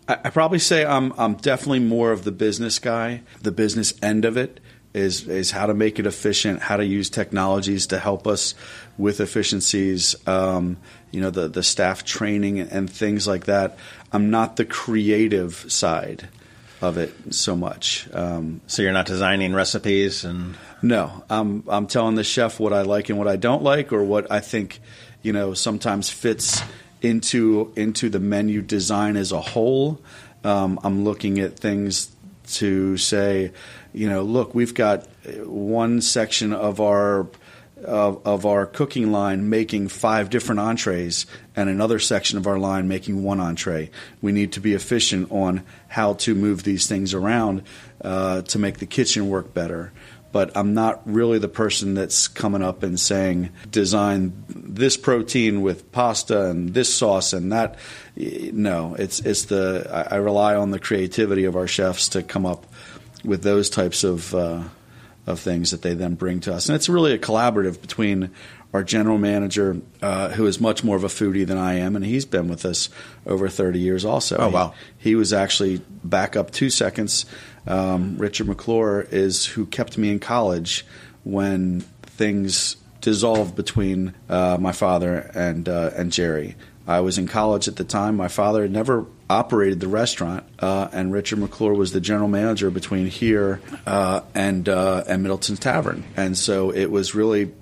I, 0.09 0.19
I 0.25 0.31
probably 0.31 0.59
say 0.59 0.85
I'm 0.85 1.13
I'm 1.19 1.35
definitely 1.35 1.81
more 1.81 2.13
of 2.13 2.25
the 2.25 2.33
business 2.33 2.79
guy. 2.79 3.23
The 3.43 3.53
business 3.53 3.95
end 4.03 4.25
of 4.25 4.37
it 4.37 4.61
is 4.93 5.29
is 5.29 5.53
how 5.53 5.67
to 5.67 5.75
make 5.75 5.99
it 5.99 6.07
efficient, 6.07 6.61
how 6.61 6.77
to 6.77 6.85
use 6.85 7.09
technologies 7.09 7.87
to 7.89 7.99
help 7.99 8.27
us 8.27 8.55
with 8.99 9.21
efficiencies. 9.21 10.17
Um, 10.27 10.79
you 11.13 11.21
know, 11.21 11.31
the 11.31 11.49
the 11.49 11.63
staff 11.63 12.05
training 12.05 12.61
and 12.61 12.91
things 12.91 13.27
like 13.27 13.45
that. 13.45 13.79
I'm 14.13 14.31
not 14.31 14.57
the 14.57 14.65
creative 14.65 15.71
side 15.71 16.29
of 16.83 16.97
it 16.97 17.13
so 17.35 17.55
much. 17.55 18.09
Um, 18.13 18.61
so 18.67 18.83
you're 18.83 18.93
not 18.93 19.07
designing 19.07 19.55
recipes 19.55 20.25
and 20.25 20.57
no, 20.83 21.25
I'm 21.29 21.65
I'm 21.69 21.87
telling 21.87 22.15
the 22.15 22.25
chef 22.25 22.59
what 22.59 22.73
I 22.73 22.83
like 22.83 23.11
and 23.11 23.19
what 23.19 23.29
I 23.29 23.37
don't 23.37 23.63
like, 23.63 23.93
or 23.93 24.03
what 24.03 24.31
I 24.31 24.41
think 24.41 24.81
you 25.23 25.33
know, 25.33 25.55
sometimes 25.55 26.09
fits 26.09 26.63
into 27.03 27.73
into 27.77 28.09
the 28.09 28.21
menu 28.21 28.63
design 28.63 29.17
as 29.17 29.33
a 29.33 29.41
whole. 29.41 30.01
Um, 30.45 30.79
I'm 30.83 31.05
looking 31.05 31.39
at 31.39 31.59
things 31.59 32.11
to 32.53 32.97
say, 32.97 33.53
you 33.93 34.09
know, 34.09 34.23
look, 34.23 34.55
we've 34.55 34.75
got 34.75 35.07
one 35.45 36.01
section 36.01 36.53
of 36.53 36.81
our 36.81 37.27
of, 37.85 38.27
of 38.27 38.47
our 38.47 38.67
cooking 38.67 39.13
line 39.13 39.49
making 39.49 39.89
five 39.89 40.31
different 40.31 40.61
entrees 40.61 41.27
and 41.57 41.69
another 41.69 41.99
section 41.99 42.39
of 42.39 42.47
our 42.47 42.59
line 42.59 42.89
making 42.89 43.23
one 43.23 43.41
entree. 43.41 43.91
We 44.21 44.33
need 44.33 44.53
to 44.53 44.61
be 44.61 44.75
efficient 44.75 45.31
on 45.31 45.65
how 45.89 46.15
to 46.15 46.35
move 46.35 46.63
these 46.63 46.87
things 46.87 47.15
around 47.15 47.63
uh, 48.03 48.43
to 48.43 48.59
make 48.59 48.79
the 48.79 48.87
kitchen 48.87 49.29
work 49.29 49.53
better 49.55 49.93
but 50.33 50.57
I'm 50.57 50.75
not 50.75 51.03
really 51.07 51.39
the 51.39 51.49
person 51.49 51.95
that's 51.95 52.29
coming 52.29 52.63
up 52.63 52.83
and 52.83 52.99
saying 52.99 53.51
design 53.71 54.45
this 54.49 54.97
protein 54.97 55.63
with 55.63 55.91
pasta 55.93 56.51
and 56.51 56.73
this 56.73 56.93
sauce 56.95 57.33
and 57.33 57.53
that. 57.53 57.79
No, 58.17 58.95
it's 58.95 59.21
it's 59.21 59.47
the 59.47 60.09
I, 60.11 60.17
rely 60.17 60.55
on 60.55 60.71
the 60.71 60.79
creativity 60.79 61.45
of 61.45 61.57
our 61.57 61.67
chefs 61.67 62.11
to 62.11 62.23
come 62.23 62.47
up 62.47 62.67
with 63.25 63.43
those 63.43 63.71
types 63.71 64.05
of 64.05 64.35
uh, 64.35 64.63
of 65.31 65.41
things 65.41 65.71
that 65.71 65.83
they 65.83 65.95
then 65.95 66.15
bring 66.15 66.41
to 66.41 66.55
us, 66.55 66.69
and 66.69 66.77
it's 66.77 66.89
really 66.89 67.13
a 67.13 67.19
collaborative 67.19 67.81
between 67.81 68.31
our 68.73 68.85
general 68.85 69.19
manager, 69.19 69.81
uh, 70.01 70.29
who 70.29 70.47
is 70.47 70.61
much 70.61 70.85
more 70.85 70.95
of 70.95 71.03
a 71.03 71.09
foodie 71.09 71.45
than 71.45 71.59
I 71.59 71.75
am, 71.75 71.97
and 71.97 72.05
he's 72.05 72.25
been 72.25 72.47
with 72.47 72.65
us 72.65 72.89
over 73.27 73.49
30 73.49 73.81
years 73.81 74.05
also. 74.05 74.37
Oh, 74.37 74.49
wow. 74.49 74.75
He, 74.99 75.11
he 75.11 75.15
was 75.17 75.33
actually 75.33 75.81
back 76.05 76.37
up 76.37 76.53
two 76.53 76.71
seconds 76.71 77.27
um, 77.67 78.17
Richard 78.19 78.47
McClure 78.47 79.07
is 79.11 79.47
who 79.47 79.67
kept 79.67 79.99
me 79.99 80.11
in 80.11 80.19
college 80.19 80.87
when 81.25 81.81
things 82.03 82.77
dissolved 83.01 83.55
between 83.55 84.15
uh, 84.29 84.59
my 84.61 84.73
father 84.73 85.31
and 85.35 85.69
uh, 85.69 85.91
and 85.97 86.13
Jerry. 86.13 86.57
I 86.91 86.99
was 87.03 87.19
in 87.19 87.29
college 87.29 87.69
at 87.69 87.77
the 87.77 87.85
time. 87.85 88.17
My 88.17 88.27
father 88.27 88.63
had 88.63 88.73
never 88.73 89.07
operated 89.29 89.79
the 89.79 89.87
restaurant, 89.87 90.45
uh, 90.59 90.89
and 90.93 91.13
Richard 91.13 91.39
McClure 91.39 91.73
was 91.73 91.93
the 91.93 92.01
general 92.01 92.27
manager 92.27 92.69
between 92.69 93.07
here 93.07 93.61
uh, 93.87 94.23
and 94.35 94.69
uh, 94.69 95.05
and 95.07 95.23
Middleton's 95.23 95.61
Tavern. 95.61 96.03
And 96.17 96.37
so 96.37 96.71
it 96.71 96.91
was 96.91 97.15
really 97.15 97.53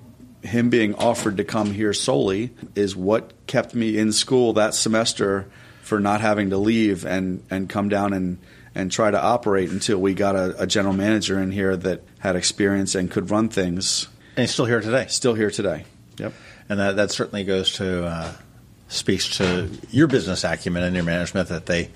him 0.41 0.71
being 0.71 0.95
offered 0.95 1.37
to 1.37 1.43
come 1.43 1.71
here 1.71 1.93
solely 1.93 2.55
is 2.73 2.95
what 2.95 3.33
kept 3.45 3.75
me 3.75 3.99
in 3.99 4.13
school 4.13 4.53
that 4.53 4.73
semester 4.73 5.47
for 5.83 5.99
not 5.99 6.21
having 6.21 6.49
to 6.49 6.57
leave 6.57 7.05
and 7.05 7.43
and 7.51 7.69
come 7.69 7.87
down 7.87 8.13
and 8.13 8.39
and 8.73 8.91
try 8.91 9.11
to 9.11 9.21
operate 9.21 9.69
until 9.69 9.99
we 9.99 10.15
got 10.15 10.35
a, 10.35 10.63
a 10.63 10.65
general 10.65 10.95
manager 10.95 11.39
in 11.39 11.51
here 11.51 11.77
that 11.77 12.01
had 12.17 12.35
experience 12.35 12.95
and 12.95 13.11
could 13.11 13.29
run 13.29 13.47
things. 13.47 14.07
And 14.35 14.41
he's 14.41 14.51
still 14.51 14.65
here 14.65 14.81
today. 14.81 15.05
Still 15.07 15.35
here 15.35 15.51
today. 15.51 15.85
Yep. 16.17 16.33
And 16.67 16.79
that, 16.79 16.95
that 16.95 17.11
certainly 17.11 17.43
goes 17.43 17.73
to 17.73 18.05
uh, 18.05 18.33
speaks 18.89 19.37
to 19.37 19.69
your 19.91 20.07
business 20.07 20.43
acumen 20.43 20.83
and 20.83 20.95
your 20.95 21.05
management 21.05 21.47
that 21.49 21.67
they 21.67 21.89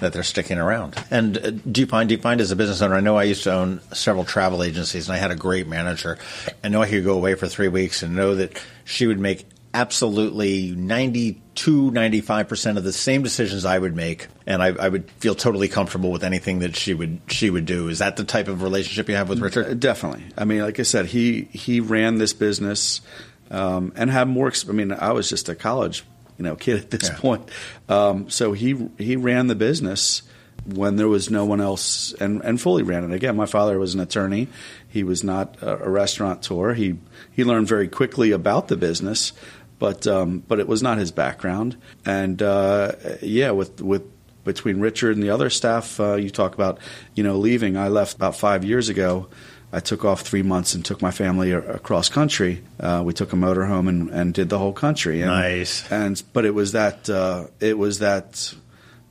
that 0.00 0.12
they're 0.12 0.22
sticking 0.22 0.58
around. 0.58 0.96
And 1.10 1.36
uh, 1.36 1.50
do 1.50 1.80
find 1.86 2.40
as 2.40 2.50
a 2.50 2.56
business 2.56 2.80
owner? 2.80 2.94
I 2.94 3.00
know 3.00 3.16
I 3.16 3.24
used 3.24 3.44
to 3.44 3.52
own 3.52 3.80
several 3.92 4.24
travel 4.24 4.62
agencies, 4.62 5.08
and 5.08 5.16
I 5.16 5.18
had 5.18 5.30
a 5.30 5.36
great 5.36 5.66
manager. 5.66 6.18
I 6.64 6.68
know 6.68 6.80
I 6.80 6.88
could 6.88 7.04
go 7.04 7.14
away 7.14 7.34
for 7.34 7.46
three 7.46 7.68
weeks 7.68 8.02
and 8.02 8.16
know 8.16 8.36
that 8.36 8.60
she 8.84 9.06
would 9.06 9.18
make 9.18 9.46
absolutely 9.74 10.70
92, 10.70 11.90
95% 11.90 12.78
of 12.78 12.84
the 12.84 12.94
same 12.94 13.22
decisions 13.22 13.66
I 13.66 13.78
would 13.78 13.94
make. 13.94 14.28
And 14.46 14.62
I, 14.62 14.68
I, 14.68 14.88
would 14.88 15.10
feel 15.10 15.34
totally 15.34 15.68
comfortable 15.68 16.10
with 16.10 16.24
anything 16.24 16.60
that 16.60 16.76
she 16.76 16.94
would, 16.94 17.20
she 17.28 17.50
would 17.50 17.66
do. 17.66 17.88
Is 17.88 17.98
that 17.98 18.16
the 18.16 18.24
type 18.24 18.48
of 18.48 18.62
relationship 18.62 19.06
you 19.10 19.16
have 19.16 19.28
with 19.28 19.40
Richard? 19.40 19.66
Uh, 19.66 19.74
definitely. 19.74 20.24
I 20.38 20.46
mean, 20.46 20.62
like 20.62 20.80
I 20.80 20.82
said, 20.82 21.04
he, 21.04 21.42
he 21.52 21.80
ran 21.80 22.16
this 22.16 22.32
business, 22.32 23.02
um, 23.50 23.92
and 23.96 24.10
had 24.10 24.28
more, 24.28 24.50
I 24.66 24.72
mean, 24.72 24.92
I 24.92 25.12
was 25.12 25.28
just 25.28 25.50
a 25.50 25.54
college, 25.54 26.04
you 26.38 26.44
know, 26.44 26.56
kid 26.56 26.78
at 26.78 26.90
this 26.90 27.08
yeah. 27.08 27.18
point. 27.18 27.50
Um, 27.88 28.30
so 28.30 28.52
he, 28.52 28.88
he 28.98 29.16
ran 29.16 29.46
the 29.46 29.54
business 29.54 30.22
when 30.64 30.96
there 30.96 31.08
was 31.08 31.30
no 31.30 31.44
one 31.44 31.60
else 31.60 32.12
and, 32.14 32.42
and 32.42 32.60
fully 32.60 32.82
ran 32.82 33.04
it. 33.04 33.14
Again, 33.14 33.36
my 33.36 33.46
father 33.46 33.78
was 33.78 33.94
an 33.94 34.00
attorney. 34.00 34.48
He 34.88 35.04
was 35.04 35.22
not 35.22 35.62
a, 35.62 35.84
a 35.84 35.88
restaurateur. 35.88 36.74
He, 36.74 36.98
he 37.32 37.44
learned 37.44 37.68
very 37.68 37.88
quickly 37.88 38.32
about 38.32 38.68
the 38.68 38.76
business, 38.76 39.32
but 39.78 40.06
um, 40.06 40.38
but 40.40 40.58
it 40.58 40.66
was 40.66 40.82
not 40.82 40.98
his 40.98 41.12
background. 41.12 41.76
And 42.04 42.40
uh, 42.42 42.92
yeah, 43.22 43.50
with 43.50 43.80
with 43.80 44.02
between 44.44 44.80
Richard 44.80 45.16
and 45.16 45.22
the 45.22 45.30
other 45.30 45.50
staff, 45.50 46.00
uh, 46.00 46.14
you 46.14 46.30
talk 46.30 46.54
about 46.54 46.78
you 47.14 47.22
know 47.22 47.36
leaving. 47.36 47.76
I 47.76 47.88
left 47.88 48.16
about 48.16 48.36
five 48.36 48.64
years 48.64 48.88
ago. 48.88 49.28
I 49.72 49.80
took 49.80 50.04
off 50.04 50.22
three 50.22 50.42
months 50.42 50.74
and 50.74 50.84
took 50.84 51.02
my 51.02 51.10
family 51.10 51.52
across 51.52 52.08
country. 52.08 52.62
Uh, 52.78 53.02
we 53.04 53.12
took 53.12 53.32
a 53.32 53.36
motorhome 53.36 53.88
and, 53.88 54.10
and 54.10 54.32
did 54.32 54.48
the 54.48 54.58
whole 54.58 54.72
country. 54.72 55.22
And, 55.22 55.30
nice. 55.30 55.90
And 55.90 56.22
but 56.32 56.44
it 56.44 56.54
was 56.54 56.72
that 56.72 57.10
uh, 57.10 57.46
it 57.60 57.76
was 57.76 57.98
that 57.98 58.54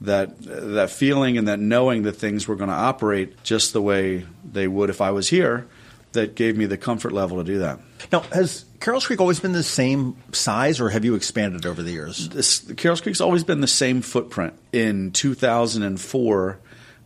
that 0.02 0.36
that 0.40 0.90
feeling 0.90 1.38
and 1.38 1.48
that 1.48 1.60
knowing 1.60 2.04
that 2.04 2.14
things 2.14 2.48
were 2.48 2.56
going 2.56 2.70
to 2.70 2.76
operate 2.76 3.44
just 3.44 3.74
the 3.74 3.82
way 3.82 4.26
they 4.50 4.68
would 4.68 4.90
if 4.90 5.02
I 5.02 5.12
was 5.12 5.30
here 5.30 5.68
that 6.16 6.36
gave 6.36 6.58
me 6.58 6.66
the 6.66 6.78
comfort 6.78 7.12
level 7.12 7.38
to 7.38 7.44
do 7.44 7.60
that. 7.60 7.80
Now, 8.12 8.22
has 8.22 8.66
Carrol's 8.80 9.06
Creek 9.06 9.22
always 9.22 9.40
been 9.40 9.52
the 9.52 9.64
same 9.64 10.16
size, 10.32 10.82
or 10.82 10.90
have 10.90 11.06
you 11.06 11.16
expanded 11.16 11.66
over 11.66 11.84
the 11.84 11.92
years? 11.92 12.30
This, 12.30 12.60
Carrol's 12.78 13.02
Creek's 13.02 13.22
always 13.22 13.44
been 13.44 13.62
the 13.62 13.68
same 13.68 14.02
footprint. 14.02 14.54
In 14.74 15.12
2004, 15.12 16.60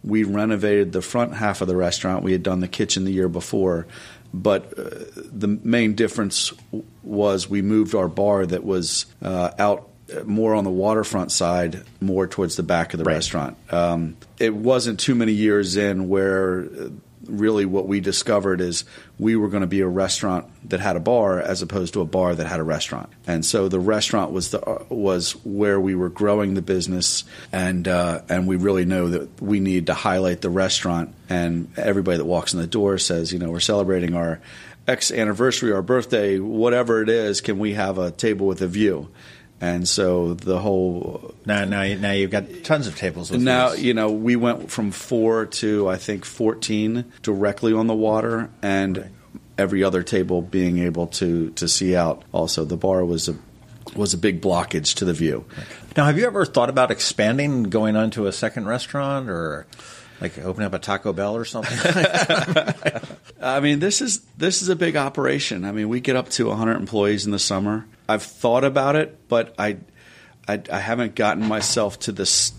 we 0.03 0.24
renovated 0.24 0.91
the 0.91 1.01
front 1.01 1.34
half 1.34 1.62
of 1.62 1.68
the 1.68 1.75
restaurant. 1.75 2.24
We 2.24 2.32
had 2.32 2.44
done 2.44 2.60
the 2.60 2.68
kitchen 2.68 3.06
the 3.06 3.12
year 3.12 3.29
before, 3.29 3.88
but 4.34 4.77
uh, 4.77 4.89
the 5.15 5.48
main 5.63 5.96
difference 5.96 6.53
was 7.03 7.50
we 7.50 7.62
moved 7.62 7.96
our 7.96 8.08
bar 8.08 8.46
that 8.46 8.63
was 8.63 9.06
uh, 9.22 9.51
out 9.58 9.89
uh, 10.15 10.24
more 10.24 10.56
on 10.56 10.63
the 10.63 10.70
waterfront 10.70 11.32
side, 11.32 11.84
more 12.00 12.27
towards 12.27 12.56
the 12.56 12.63
back 12.63 12.94
of 12.94 13.00
the 13.00 13.03
right. 13.03 13.15
restaurant. 13.15 13.58
Um, 13.72 14.18
it 14.38 14.53
wasn't 14.53 15.00
too 15.00 15.15
many 15.15 15.34
years 15.34 15.77
in 15.77 16.08
where 16.08 16.68
really 17.29 17.65
what 17.65 17.88
we 17.88 18.00
discovered 18.00 18.62
is 18.62 18.86
we 19.17 19.36
were 19.36 19.48
going 19.48 19.62
to 19.62 19.67
be 19.67 19.81
a 19.81 19.88
restaurant 19.88 20.45
that 20.69 20.79
had 20.79 20.95
a 20.95 21.00
bar 21.00 21.39
as 21.39 21.62
opposed 21.62 21.93
to 21.93 22.01
a 22.01 22.05
bar 22.05 22.36
that 22.36 22.48
had 22.48 22.59
a 22.59 22.63
restaurant. 22.63 23.09
And 23.27 23.45
so 23.45 23.67
the 23.67 23.79
restaurant 23.79 24.31
was 24.31 24.51
the 24.51 24.86
was 24.89 25.33
where 25.45 25.79
we 25.79 25.95
were 25.95 26.09
growing 26.09 26.53
the 26.53 26.62
business, 26.62 27.24
and 27.51 27.88
uh, 27.88 28.21
and 28.29 28.48
we 28.48 28.55
really 28.55 28.86
know 28.86 29.09
that 29.09 29.41
we 29.41 29.59
need 29.59 29.88
to 29.88 29.93
highlight 29.93 30.41
the 30.41 30.50
restaurant. 30.50 31.13
And 31.29 31.71
everybody 31.77 32.17
that 32.17 32.25
walks 32.25 32.53
in 32.53 32.59
the 32.59 32.67
door 32.67 32.98
says, 32.98 33.31
you 33.31 33.39
know, 33.39 33.51
we're 33.51 33.59
celebrating 33.59 34.15
our 34.15 34.39
X 34.88 35.12
anniversary, 35.12 35.71
our 35.71 35.83
birthday, 35.83 36.39
whatever 36.39 37.01
it 37.03 37.09
is. 37.09 37.41
Can 37.41 37.59
we 37.59 37.74
have 37.74 37.98
a 38.00 38.12
table 38.12 38.48
with 38.48 38.62
a 38.62 38.67
view? 38.67 39.09
And 39.61 39.87
so 39.87 40.33
the 40.33 40.59
whole 40.59 41.33
now 41.45 41.65
now 41.65 41.83
now 41.95 42.11
you've 42.11 42.31
got 42.31 42.45
tons 42.63 42.87
of 42.87 42.95
tables. 42.97 43.31
now 43.31 43.73
you 43.73 43.93
know 43.93 44.11
we 44.11 44.35
went 44.35 44.71
from 44.71 44.91
four 44.91 45.45
to 45.45 45.87
I 45.89 45.97
think 45.97 46.25
fourteen 46.25 47.05
directly 47.21 47.73
on 47.73 47.87
the 47.87 47.95
water, 47.95 48.49
and 48.61 48.97
right. 48.97 49.07
every 49.57 49.83
other 49.83 50.03
table 50.03 50.41
being 50.41 50.79
able 50.79 51.07
to 51.07 51.49
to 51.51 51.67
see 51.67 51.95
out. 51.95 52.23
Also, 52.31 52.65
the 52.65 52.77
bar 52.77 53.03
was 53.03 53.27
a 53.27 53.35
was 53.95 54.13
a 54.13 54.17
big 54.17 54.41
blockage 54.41 54.95
to 54.95 55.05
the 55.05 55.13
view. 55.13 55.45
Now, 55.97 56.05
have 56.05 56.17
you 56.17 56.25
ever 56.25 56.45
thought 56.45 56.69
about 56.69 56.91
expanding, 56.91 57.63
going 57.63 57.95
on 57.95 58.11
to 58.11 58.27
a 58.27 58.31
second 58.31 58.67
restaurant, 58.67 59.29
or? 59.29 59.65
like 60.21 60.37
opening 60.39 60.65
up 60.65 60.73
a 60.73 60.79
Taco 60.79 61.13
Bell 61.13 61.37
or 61.37 61.45
something. 61.45 61.77
I 63.41 63.61
mean, 63.61 63.79
this 63.79 64.01
is 64.01 64.19
this 64.37 64.61
is 64.61 64.67
a 64.67 64.75
big 64.75 64.97
operation. 64.97 65.63
I 65.63 65.71
mean, 65.71 65.87
we 65.87 66.01
get 66.01 66.17
up 66.17 66.29
to 66.31 66.47
100 66.47 66.75
employees 66.75 67.25
in 67.25 67.31
the 67.31 67.39
summer. 67.39 67.85
I've 68.09 68.23
thought 68.23 68.63
about 68.63 68.95
it, 68.95 69.27
but 69.27 69.53
I, 69.59 69.77
I, 70.47 70.59
I 70.71 70.79
haven't 70.79 71.13
gotten 71.13 71.47
myself 71.47 71.99
to 71.99 72.11
this 72.11 72.51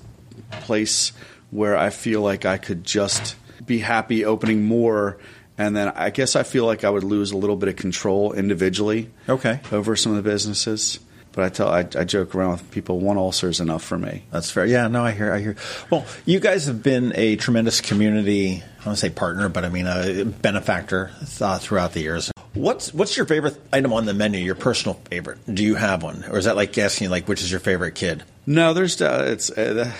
place 0.50 1.12
where 1.50 1.76
I 1.76 1.90
feel 1.90 2.20
like 2.22 2.44
I 2.44 2.56
could 2.56 2.84
just 2.84 3.34
be 3.66 3.80
happy 3.80 4.24
opening 4.24 4.64
more. 4.64 5.18
And 5.58 5.76
then 5.76 5.88
I 5.88 6.10
guess 6.10 6.36
I 6.36 6.44
feel 6.44 6.66
like 6.66 6.84
I 6.84 6.90
would 6.90 7.02
lose 7.02 7.32
a 7.32 7.36
little 7.36 7.56
bit 7.56 7.68
of 7.68 7.74
control 7.74 8.32
individually. 8.32 9.10
Okay. 9.28 9.60
Over 9.72 9.96
some 9.96 10.12
of 10.12 10.22
the 10.22 10.30
businesses. 10.30 11.00
But 11.32 11.44
I 11.44 11.48
tell 11.48 11.68
I, 11.68 11.80
I, 11.80 12.04
joke 12.04 12.34
around 12.34 12.52
with 12.52 12.70
people. 12.70 13.00
One 13.00 13.16
ulcer 13.16 13.48
is 13.48 13.60
enough 13.60 13.82
for 13.84 13.98
me. 13.98 14.24
That's 14.30 14.50
fair. 14.50 14.66
Yeah, 14.66 14.88
no, 14.88 15.04
I 15.04 15.12
hear. 15.12 15.32
I 15.32 15.38
hear. 15.38 15.56
Well, 15.88 16.04
you 16.26 16.40
guys 16.40 16.66
have 16.66 16.82
been 16.82 17.12
a 17.14 17.36
tremendous 17.36 17.80
community. 17.80 18.64
I 18.80 18.84
don't 18.84 18.96
say 18.96 19.10
partner, 19.10 19.48
but 19.48 19.64
I 19.64 19.68
mean 19.68 19.86
a 19.86 20.24
benefactor 20.24 21.12
uh, 21.40 21.58
throughout 21.58 21.92
the 21.92 22.00
years. 22.00 22.32
What's 22.54 22.92
what's 22.92 23.16
your 23.16 23.26
favorite 23.26 23.60
item 23.72 23.92
on 23.92 24.06
the 24.06 24.14
menu? 24.14 24.40
Your 24.40 24.56
personal 24.56 24.94
favorite? 25.08 25.38
Do 25.52 25.62
you 25.64 25.76
have 25.76 26.02
one, 26.02 26.24
or 26.28 26.36
is 26.36 26.46
that 26.46 26.56
like 26.56 26.76
asking 26.78 27.10
like 27.10 27.28
which 27.28 27.42
is 27.42 27.50
your 27.50 27.60
favorite 27.60 27.94
kid? 27.94 28.24
No, 28.44 28.74
there's 28.74 29.00
uh, 29.00 29.24
it's 29.28 29.50
uh, 29.50 29.92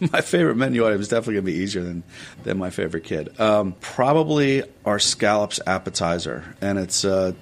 my 0.12 0.22
favorite 0.22 0.56
menu 0.56 0.86
item 0.86 1.00
is 1.00 1.08
definitely 1.08 1.34
going 1.34 1.44
to 1.46 1.52
be 1.52 1.58
easier 1.58 1.82
than 1.82 2.02
than 2.44 2.56
my 2.56 2.70
favorite 2.70 3.04
kid. 3.04 3.38
Um, 3.38 3.74
probably 3.80 4.62
our 4.86 4.98
scallops 4.98 5.60
appetizer, 5.66 6.44
and 6.62 6.78
it's 6.78 7.04
uh, 7.04 7.32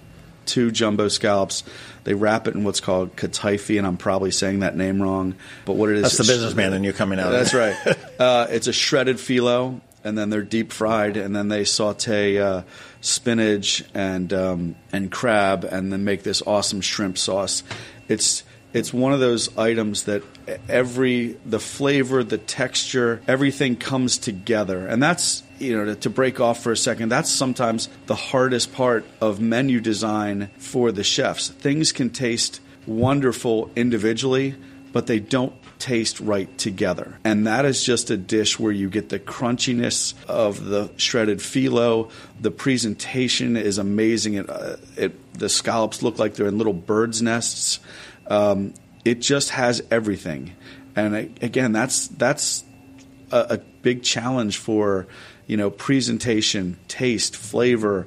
two 0.46 0.72
jumbo 0.72 1.06
scallops. 1.06 1.62
They 2.02 2.14
wrap 2.14 2.48
it 2.48 2.54
in 2.54 2.64
what's 2.64 2.80
called 2.80 3.14
kataifi, 3.14 3.78
and 3.78 3.86
I'm 3.86 3.96
probably 3.96 4.32
saying 4.32 4.60
that 4.60 4.76
name 4.76 5.00
wrong. 5.00 5.36
But 5.64 5.74
what 5.74 5.90
it 5.90 5.96
is, 5.96 6.02
that's 6.02 6.18
the 6.18 6.24
businessman 6.24 6.72
in 6.72 6.82
you 6.82 6.92
coming 6.92 7.20
out. 7.20 7.30
That's 7.30 7.54
right. 7.54 7.76
Uh, 8.16 8.46
it's 8.48 8.66
a 8.66 8.72
shredded 8.72 9.18
phyllo, 9.18 9.78
and 10.02 10.16
then 10.16 10.30
they're 10.30 10.40
deep 10.40 10.72
fried, 10.72 11.18
and 11.18 11.36
then 11.36 11.48
they 11.48 11.64
saute 11.64 12.38
uh, 12.38 12.62
spinach 13.06 13.84
and 13.94 14.32
um, 14.32 14.76
and 14.92 15.10
crab, 15.10 15.64
and 15.64 15.92
then 15.92 16.04
make 16.04 16.22
this 16.22 16.42
awesome 16.42 16.80
shrimp 16.80 17.16
sauce. 17.16 17.62
it's 18.08 18.42
it's 18.72 18.92
one 18.92 19.14
of 19.14 19.20
those 19.20 19.56
items 19.56 20.04
that 20.04 20.22
every 20.68 21.38
the 21.46 21.60
flavor, 21.60 22.22
the 22.22 22.36
texture, 22.36 23.22
everything 23.26 23.76
comes 23.76 24.18
together, 24.18 24.86
and 24.86 25.02
that's 25.02 25.42
you 25.58 25.76
know 25.76 25.86
to, 25.86 25.94
to, 25.94 26.10
break 26.10 26.40
off 26.40 26.62
for 26.62 26.72
a 26.72 26.76
second. 26.76 27.08
That's 27.08 27.30
sometimes 27.30 27.88
the 28.06 28.16
hardest 28.16 28.72
part 28.74 29.06
of 29.20 29.40
menu 29.40 29.80
design 29.80 30.50
for 30.58 30.92
the 30.92 31.04
chefs. 31.04 31.48
Things 31.48 31.92
can 31.92 32.10
taste 32.10 32.60
wonderful 32.86 33.70
individually, 33.76 34.56
but 34.96 35.06
they 35.06 35.20
don't 35.20 35.52
taste 35.78 36.20
right 36.20 36.56
together. 36.56 37.18
And 37.22 37.46
that 37.46 37.66
is 37.66 37.84
just 37.84 38.08
a 38.08 38.16
dish 38.16 38.58
where 38.58 38.72
you 38.72 38.88
get 38.88 39.10
the 39.10 39.18
crunchiness 39.18 40.14
of 40.26 40.64
the 40.64 40.90
shredded 40.96 41.40
phyllo. 41.40 42.10
The 42.40 42.50
presentation 42.50 43.58
is 43.58 43.76
amazing. 43.76 44.36
It, 44.36 44.48
uh, 44.48 44.76
it 44.96 45.34
the 45.34 45.50
scallops 45.50 46.02
look 46.02 46.18
like 46.18 46.32
they're 46.32 46.46
in 46.46 46.56
little 46.56 46.72
birds' 46.72 47.20
nests. 47.20 47.78
Um, 48.28 48.72
it 49.04 49.20
just 49.20 49.50
has 49.50 49.82
everything. 49.90 50.56
And 50.96 51.14
again, 51.42 51.72
that's 51.72 52.08
that's 52.08 52.64
a, 53.30 53.46
a 53.50 53.58
big 53.58 54.02
challenge 54.02 54.56
for 54.56 55.06
you 55.46 55.58
know 55.58 55.68
presentation, 55.68 56.78
taste, 56.88 57.36
flavor, 57.36 58.06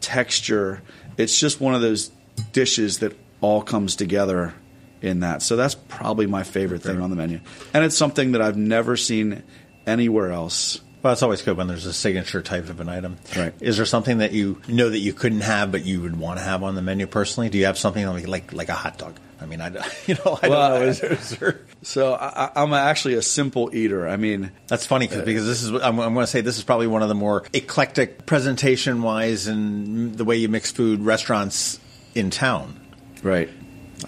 texture. 0.00 0.80
It's 1.18 1.38
just 1.38 1.60
one 1.60 1.74
of 1.74 1.82
those 1.82 2.10
dishes 2.54 3.00
that 3.00 3.14
all 3.42 3.60
comes 3.60 3.94
together 3.94 4.54
in 5.02 5.20
that. 5.20 5.42
So 5.42 5.56
that's 5.56 5.74
probably 5.74 6.26
my 6.26 6.42
favorite 6.42 6.82
thing 6.82 7.00
on 7.00 7.10
the 7.10 7.16
menu. 7.16 7.40
And 7.72 7.84
it's 7.84 7.96
something 7.96 8.32
that 8.32 8.42
I've 8.42 8.56
never 8.56 8.96
seen 8.96 9.42
anywhere 9.86 10.30
else. 10.30 10.80
Well, 11.02 11.14
it's 11.14 11.22
always 11.22 11.40
good 11.40 11.56
when 11.56 11.66
there's 11.66 11.86
a 11.86 11.94
signature 11.94 12.42
type 12.42 12.68
of 12.68 12.80
an 12.80 12.88
item. 12.88 13.16
Right. 13.34 13.54
Is 13.60 13.78
there 13.78 13.86
something 13.86 14.18
that 14.18 14.32
you 14.32 14.60
know 14.68 14.90
that 14.90 14.98
you 14.98 15.14
couldn't 15.14 15.40
have, 15.40 15.72
but 15.72 15.84
you 15.84 16.02
would 16.02 16.18
want 16.18 16.38
to 16.38 16.44
have 16.44 16.62
on 16.62 16.74
the 16.74 16.82
menu 16.82 17.06
personally? 17.06 17.48
Do 17.48 17.56
you 17.56 17.64
have 17.66 17.78
something 17.78 18.06
like 18.06 18.28
like, 18.28 18.52
like 18.52 18.68
a 18.68 18.74
hot 18.74 18.98
dog? 18.98 19.16
I 19.40 19.46
mean, 19.46 19.62
I 19.62 19.68
you 20.06 20.16
know 20.16 20.38
I 20.42 20.48
well, 20.48 20.70
don't 20.70 20.80
know. 20.80 20.86
Is 20.86 21.00
there, 21.00 21.12
is 21.12 21.30
there... 21.30 21.60
So 21.82 22.12
I, 22.12 22.62
am 22.62 22.74
actually 22.74 23.14
a 23.14 23.22
simple 23.22 23.74
eater. 23.74 24.06
I 24.06 24.16
mean, 24.16 24.50
that's 24.66 24.86
funny 24.86 25.08
uh, 25.08 25.24
because 25.24 25.46
this 25.46 25.62
is 25.62 25.70
I'm, 25.70 25.98
I'm 25.98 26.12
going 26.12 26.24
to 26.24 26.26
say 26.26 26.42
this 26.42 26.58
is 26.58 26.64
probably 26.64 26.86
one 26.86 27.02
of 27.02 27.08
the 27.08 27.14
more 27.14 27.44
eclectic 27.54 28.26
presentation 28.26 29.00
wise 29.00 29.46
and 29.46 30.14
the 30.14 30.26
way 30.26 30.36
you 30.36 30.50
mix 30.50 30.70
food 30.70 31.00
restaurants 31.00 31.80
in 32.14 32.28
town. 32.28 32.78
Right. 33.22 33.48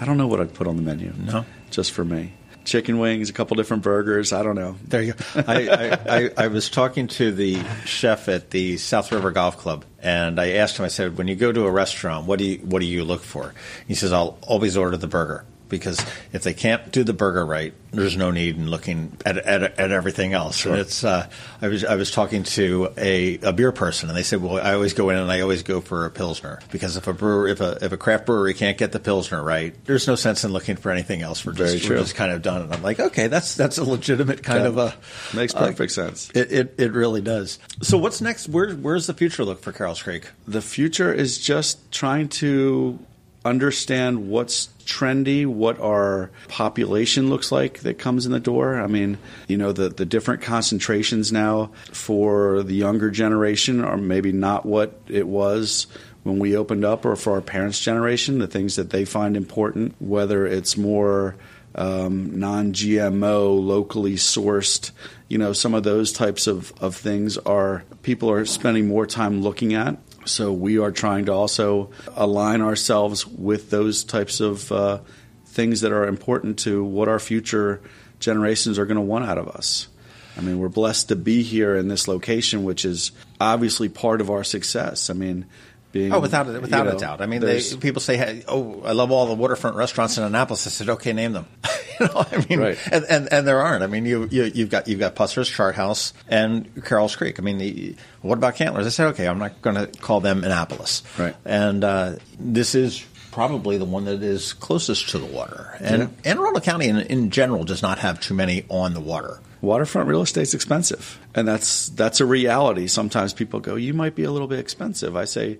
I 0.01 0.05
don't 0.05 0.17
know 0.17 0.27
what 0.27 0.41
I'd 0.41 0.55
put 0.55 0.67
on 0.67 0.77
the 0.77 0.83
menu. 0.83 1.13
No, 1.19 1.45
just 1.71 1.93
for 1.93 2.05
me. 2.05 2.33
Chicken 2.65 2.99
wings, 2.99 3.29
a 3.29 3.33
couple 3.33 3.57
different 3.57 3.83
burgers. 3.83 4.33
I 4.33 4.45
don't 4.45 4.55
know. 4.55 4.77
There 4.87 5.03
you 5.03 5.15
go. 5.15 5.43
I, 5.49 5.69
I, 5.69 5.99
I, 6.09 6.31
I 6.37 6.47
was 6.47 6.71
talking 6.71 7.09
to 7.09 7.33
the 7.33 7.61
chef 7.85 8.29
at 8.29 8.51
the 8.51 8.77
South 8.77 9.11
River 9.11 9.33
Golf 9.33 9.59
Club, 9.59 9.85
and 10.01 10.41
I 10.41 10.53
asked 10.53 10.79
him. 10.79 10.85
I 10.85 10.89
said, 10.89 11.19
"When 11.19 11.27
you 11.27 11.35
go 11.35 11.51
to 11.51 11.67
a 11.67 11.71
restaurant, 11.71 12.27
what 12.27 12.39
do 12.39 12.45
you 12.45 12.59
what 12.59 12.79
do 12.79 12.87
you 12.87 13.03
look 13.03 13.23
for?" 13.23 13.53
He 13.89 13.95
says, 13.95 14.13
"I'll 14.13 14.39
always 14.43 14.77
order 14.77 14.97
the 14.97 15.09
burger." 15.09 15.45
Because 15.73 15.99
if 16.35 16.43
they 16.43 16.52
can't 16.52 16.93
do 16.93 17.02
the 17.02 17.14
burger 17.14 17.47
right, 17.47 17.73
there's 17.93 18.14
no 18.14 18.31
need 18.31 18.57
in 18.57 18.69
looking 18.69 19.17
at, 19.25 19.38
at, 19.38 19.62
at 19.62 19.91
everything 19.91 20.35
else. 20.35 20.57
Sure. 20.57 20.73
And 20.73 20.81
it's 20.83 21.02
uh, 21.02 21.29
I 21.62 21.69
was 21.69 21.83
I 21.83 21.97
was 21.97 22.11
talking 22.11 22.43
to 22.43 22.93
a, 22.99 23.38
a 23.38 23.52
beer 23.55 23.73
person, 23.73 24.11
and 24.11 24.17
they 24.17 24.23
said, 24.23 24.43
well, 24.43 24.59
I 24.59 24.75
always 24.75 24.93
go 24.93 25.09
in 25.09 25.17
and 25.17 25.33
I 25.33 25.41
always 25.41 25.62
go 25.62 25.81
for 25.81 26.05
a 26.05 26.11
pilsner 26.11 26.61
because 26.71 26.99
if 26.99 27.07
a 27.07 27.14
brewer 27.14 27.49
if 27.49 27.62
a 27.62 27.79
if 27.81 27.91
a 27.91 27.97
craft 27.97 28.26
brewery 28.26 28.52
can't 28.52 28.76
get 28.76 28.93
the 28.93 29.00
pilsner 29.00 29.43
right, 29.43 29.75
there's 29.87 30.07
no 30.07 30.14
sense 30.14 30.45
in 30.45 30.52
looking 30.52 30.76
for 30.76 30.91
anything 30.91 31.23
else. 31.23 31.45
We're 31.45 31.55
just, 31.55 31.88
we're 31.88 31.97
just 31.97 32.14
kind 32.14 32.33
of 32.33 32.43
done. 32.43 32.62
And 32.62 32.75
I'm 32.75 32.83
like, 32.83 33.00
okay, 33.00 33.29
that's 33.29 33.55
that's 33.55 33.79
a 33.79 33.85
legitimate 33.85 34.43
kind 34.43 34.67
of 34.67 34.76
a 34.76 34.95
makes 35.35 35.55
perfect 35.55 35.93
uh, 35.93 35.95
sense. 35.95 36.31
It, 36.35 36.52
it 36.52 36.75
it 36.76 36.93
really 36.93 37.23
does. 37.23 37.59
So 37.81 37.97
what's 37.97 38.21
next? 38.21 38.49
Where 38.49 38.73
where's 38.75 39.07
the 39.07 39.14
future 39.14 39.43
look 39.43 39.62
for 39.62 39.73
Carrol's 39.73 40.02
Creek? 40.02 40.29
The 40.47 40.61
future 40.61 41.12
is 41.12 41.38
just 41.38 41.91
trying 41.91 42.29
to 42.29 42.99
understand 43.45 44.29
what's 44.29 44.69
trendy, 44.85 45.47
what 45.47 45.81
our 45.81 46.31
population 46.49 47.29
looks 47.29 47.51
like 47.51 47.81
that 47.81 47.99
comes 47.99 48.27
in 48.27 48.33
the 48.33 48.41
door. 48.41 48.81
I 48.81 48.87
mean, 48.87 49.19
you 49.49 49.57
know, 49.57 49.73
the, 49.73 49.89
the 49.89 50.05
different 50.05 50.43
concentrations 50.43 51.33
now 51.33 51.71
for 51.93 52.63
the 52.63 52.75
younger 52.75 53.11
generation 53.11 53.85
are 53.85 53.97
maybe 53.97 54.33
not 54.33 54.67
what 54.67 55.00
it 55.09 55.26
was 55.26 55.87
when 56.23 56.39
we 56.39 56.57
opened 56.57 56.85
up 56.85 57.05
or 57.05 57.17
for 57.17 57.33
our 57.33 57.41
parents' 57.41 57.81
generation, 57.81 58.39
the 58.39 58.47
things 58.47 58.76
that 58.76 58.91
they 58.91 59.05
find 59.05 59.37
important, 59.37 59.95
whether 60.00 60.47
it's 60.47 60.76
more 60.76 61.37
um, 61.75 62.39
non 62.39 62.73
GMO, 62.73 63.65
locally 63.65 64.15
sourced, 64.15 64.91
you 65.28 65.39
know, 65.39 65.52
some 65.52 65.75
of 65.75 65.83
those 65.83 66.13
types 66.13 66.47
of, 66.47 66.73
of 66.81 66.95
things 66.95 67.39
are 67.39 67.85
people 68.02 68.31
are 68.31 68.45
spending 68.45 68.89
more 68.89 69.07
time 69.07 69.43
looking 69.43 69.75
at. 69.75 69.97
So 70.25 70.52
we 70.52 70.78
are 70.78 70.91
trying 70.91 71.26
to 71.26 71.32
also 71.32 71.91
align 72.15 72.63
ourselves 72.63 73.26
with 73.26 73.71
those 73.71 74.04
types 74.04 74.41
of 74.41 74.71
uh, 74.71 75.00
things 75.47 75.80
that 75.82 75.93
are 75.93 76.06
important 76.06 76.61
to 76.61 76.85
what 76.85 77.08
our 77.08 77.19
future 77.19 77.80
generations 78.21 78.78
are 78.78 78.87
going 78.87 78.97
to 78.97 79.02
want 79.02 79.25
out 79.25 79.39
of 79.39 79.49
us. 79.49 79.89
I 80.37 80.41
mean, 80.41 80.58
we're 80.58 80.69
blessed 80.69 81.08
to 81.08 81.17
be 81.17 81.43
here 81.43 81.76
in 81.76 81.89
this 81.89 82.08
location, 82.08 82.65
which 82.65 82.85
is 82.85 83.13
obviously 83.41 83.89
part 83.89 84.21
of 84.21 84.30
our 84.30 84.45
success. 84.45 85.11
I 85.11 85.13
mean, 85.13 85.45
being, 85.93 86.13
oh, 86.13 86.21
without 86.21 86.49
a, 86.49 86.58
without 86.58 86.87
you 86.87 86.91
know, 86.93 86.97
a 86.97 87.00
doubt. 87.00 87.21
I 87.21 87.26
mean, 87.26 87.43
they, 87.43 87.61
people 87.80 88.00
say, 88.00 88.17
hey, 88.17 88.43
"Oh, 88.49 88.82
I 88.82 88.93
love 88.93 89.11
all 89.11 89.26
the 89.26 89.35
waterfront 89.35 89.76
restaurants 89.76 90.17
in 90.17 90.25
Annapolis." 90.25 90.67
I 90.67 90.71
said, 90.71 90.89
"Okay, 90.89 91.13
name 91.13 91.32
them." 91.32 91.47
you 92.00 92.07
know, 92.07 92.26
I 92.31 92.47
mean, 92.49 92.61
right. 92.61 92.78
and, 92.91 93.05
and, 93.09 93.33
and 93.33 93.47
there 93.47 93.61
aren't. 93.61 93.83
I 93.83 93.87
mean, 93.87 94.07
you, 94.07 94.28
you 94.31 94.50
have 94.63 94.71
got 94.71 94.89
you've 94.89 95.00
got 95.00 95.15
Pusser's 95.15 95.49
Chart 95.49 95.75
House 95.75 96.13
and 96.28 96.85
Carrol's 96.85 97.17
Creek. 97.17 97.39
I 97.39 97.43
mean, 97.43 97.59
the, 97.59 97.97
what 98.21 98.39
about 98.39 98.57
Cantler's? 98.57 98.87
I 98.87 98.91
said, 98.91 99.09
okay, 99.09 99.26
I'm 99.26 99.39
not 99.39 99.63
going 99.63 99.76
to 99.76 99.87
call 100.00 100.21
them 100.21 100.45
Annapolis. 100.45 101.02
Right. 101.19 101.37
And 101.45 101.85
uh, 101.85 102.17
this 102.39 102.75
is 102.75 103.05
probably 103.31 103.78
the 103.78 103.85
one 103.85 104.05
that 104.05 104.23
is 104.23 104.52
closest 104.52 105.11
to 105.11 105.19
the 105.19 105.26
water. 105.26 105.76
And 105.81 106.02
yeah. 106.02 106.33
Anne 106.33 106.39
Arundel 106.39 106.61
County, 106.61 106.89
in, 106.89 106.99
in 106.99 107.31
general, 107.31 107.65
does 107.65 107.83
not 107.83 107.99
have 107.99 108.21
too 108.21 108.35
many 108.35 108.65
on 108.69 108.95
the 108.95 109.00
water 109.00 109.41
waterfront 109.63 110.09
real 110.09 110.21
estate's 110.21 110.52
expensive, 110.52 111.19
and 111.35 111.49
that's 111.49 111.89
that's 111.91 112.21
a 112.21 112.26
reality. 112.26 112.89
Sometimes 112.89 113.33
people 113.33 113.61
go, 113.61 113.76
"You 113.76 113.95
might 113.95 114.15
be 114.15 114.25
a 114.25 114.31
little 114.31 114.49
bit 114.49 114.59
expensive." 114.59 115.17
I 115.17 115.25
say, 115.25 115.59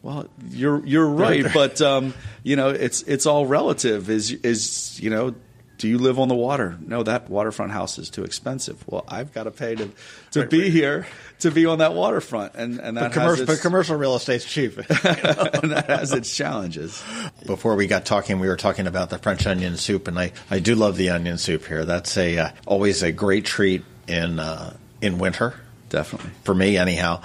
"Well, 0.00 0.28
you're 0.50 0.84
you're 0.84 1.06
right, 1.06 1.46
but 1.54 1.80
um, 1.80 2.14
you 2.42 2.56
know, 2.56 2.70
it's 2.70 3.02
it's 3.02 3.26
all 3.26 3.46
relative. 3.46 4.10
Is 4.10 4.32
is 4.32 4.98
you 5.00 5.10
know." 5.10 5.34
Do 5.82 5.88
you 5.88 5.98
live 5.98 6.20
on 6.20 6.28
the 6.28 6.36
water? 6.36 6.78
No, 6.86 7.02
that 7.02 7.28
waterfront 7.28 7.72
house 7.72 7.98
is 7.98 8.08
too 8.08 8.22
expensive. 8.22 8.84
Well, 8.86 9.04
I've 9.08 9.34
got 9.34 9.44
to 9.44 9.50
pay 9.50 9.74
to 9.74 9.90
to 10.30 10.40
right, 10.42 10.48
be 10.48 10.62
right. 10.62 10.70
here 10.70 11.06
to 11.40 11.50
be 11.50 11.66
on 11.66 11.78
that 11.78 11.92
waterfront, 11.92 12.54
and 12.54 12.78
and 12.78 12.96
that 12.96 13.10
but 13.10 13.12
commercial, 13.12 13.42
its, 13.42 13.52
but 13.52 13.60
commercial 13.62 13.96
real 13.96 14.14
estate's 14.14 14.44
cheap, 14.44 14.76
and 14.78 15.72
that 15.72 15.86
has 15.88 16.12
its 16.12 16.32
challenges. 16.36 17.02
Before 17.46 17.74
we 17.74 17.88
got 17.88 18.04
talking, 18.04 18.38
we 18.38 18.46
were 18.46 18.56
talking 18.56 18.86
about 18.86 19.10
the 19.10 19.18
French 19.18 19.44
onion 19.44 19.76
soup, 19.76 20.06
and 20.06 20.16
I, 20.20 20.30
I 20.52 20.60
do 20.60 20.76
love 20.76 20.96
the 20.96 21.10
onion 21.10 21.36
soup 21.36 21.66
here. 21.66 21.84
That's 21.84 22.16
a 22.16 22.38
uh, 22.38 22.50
always 22.64 23.02
a 23.02 23.10
great 23.10 23.44
treat 23.44 23.82
in 24.06 24.38
uh, 24.38 24.76
in 25.00 25.18
winter, 25.18 25.58
definitely 25.88 26.30
for 26.44 26.54
me, 26.54 26.76
anyhow. 26.76 27.22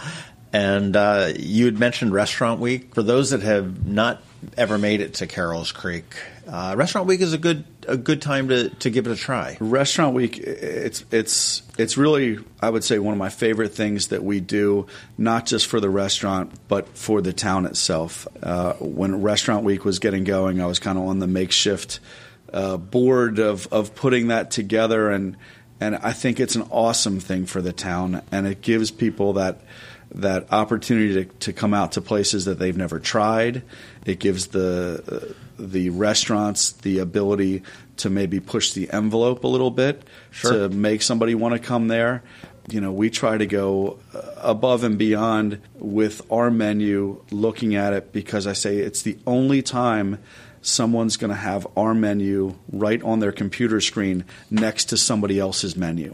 And 0.51 0.95
uh, 0.95 1.33
you 1.37 1.65
had 1.65 1.77
mentioned 1.77 2.11
Restaurant 2.11 2.59
Week. 2.59 2.95
For 2.95 3.03
those 3.03 3.29
that 3.29 3.43
have 3.43 3.85
not 3.85 4.23
ever 4.57 4.79
made 4.79 5.01
it 5.01 5.13
to 5.15 5.27
Carrol's 5.27 5.71
Creek, 5.71 6.15
uh, 6.47 6.73
Restaurant 6.75 7.05
Week 7.05 7.21
is 7.21 7.33
a 7.33 7.37
good 7.37 7.65
a 7.87 7.97
good 7.97 8.21
time 8.21 8.49
to, 8.49 8.69
to 8.69 8.89
give 8.89 9.07
it 9.07 9.11
a 9.11 9.15
try. 9.15 9.57
Restaurant 9.59 10.13
Week, 10.13 10.37
it's 10.37 11.03
it's 11.11 11.63
it's 11.77 11.97
really 11.97 12.39
I 12.61 12.69
would 12.69 12.83
say 12.83 12.99
one 12.99 13.13
of 13.13 13.17
my 13.17 13.29
favorite 13.29 13.73
things 13.73 14.07
that 14.07 14.23
we 14.23 14.39
do, 14.39 14.87
not 15.17 15.45
just 15.45 15.67
for 15.67 15.79
the 15.79 15.89
restaurant 15.89 16.51
but 16.67 16.97
for 16.97 17.21
the 17.21 17.33
town 17.33 17.65
itself. 17.65 18.27
Uh, 18.41 18.73
when 18.73 19.21
Restaurant 19.21 19.63
Week 19.63 19.85
was 19.85 19.99
getting 19.99 20.23
going, 20.23 20.61
I 20.61 20.65
was 20.65 20.79
kind 20.79 20.97
of 20.97 21.05
on 21.05 21.19
the 21.19 21.27
makeshift 21.27 21.99
uh, 22.53 22.77
board 22.77 23.39
of 23.39 23.67
of 23.71 23.95
putting 23.95 24.27
that 24.27 24.51
together, 24.51 25.09
and 25.09 25.37
and 25.79 25.95
I 25.95 26.13
think 26.13 26.39
it's 26.39 26.55
an 26.55 26.67
awesome 26.71 27.19
thing 27.19 27.45
for 27.45 27.61
the 27.61 27.73
town, 27.73 28.21
and 28.31 28.47
it 28.47 28.61
gives 28.61 28.91
people 28.91 29.33
that 29.33 29.61
that 30.17 30.51
opportunity 30.51 31.13
to, 31.13 31.25
to 31.25 31.53
come 31.53 31.73
out 31.73 31.93
to 31.93 32.01
places 32.01 32.45
that 32.45 32.59
they've 32.59 32.75
never 32.75 32.99
tried. 32.99 33.63
It 34.05 34.19
gives 34.19 34.47
the 34.47 35.03
uh, 35.29 35.33
the 35.59 35.89
restaurants 35.89 36.71
the 36.73 36.99
ability 36.99 37.63
to 37.97 38.09
maybe 38.09 38.39
push 38.39 38.73
the 38.73 38.89
envelope 38.91 39.43
a 39.43 39.47
little 39.47 39.71
bit 39.71 40.03
sure. 40.31 40.51
to 40.51 40.69
make 40.69 41.01
somebody 41.01 41.33
want 41.35 41.53
to 41.53 41.59
come 41.59 41.87
there. 41.87 42.23
You 42.69 42.81
know, 42.81 42.91
we 42.91 43.09
try 43.09 43.37
to 43.37 43.45
go 43.45 43.99
uh, 44.13 44.21
above 44.37 44.83
and 44.83 44.97
beyond 44.97 45.61
with 45.75 46.21
our 46.31 46.51
menu, 46.51 47.23
looking 47.31 47.75
at 47.75 47.93
it 47.93 48.11
because 48.11 48.45
I 48.45 48.53
say 48.53 48.77
it's 48.77 49.03
the 49.03 49.17
only 49.25 49.61
time 49.61 50.19
someone's 50.61 51.15
going 51.17 51.29
to 51.29 51.35
have 51.35 51.65
our 51.77 51.93
menu 51.93 52.55
right 52.71 53.01
on 53.03 53.19
their 53.19 53.31
computer 53.31 53.79
screen 53.79 54.25
next 54.51 54.85
to 54.85 54.97
somebody 54.97 55.39
else's 55.39 55.77
menu. 55.77 56.13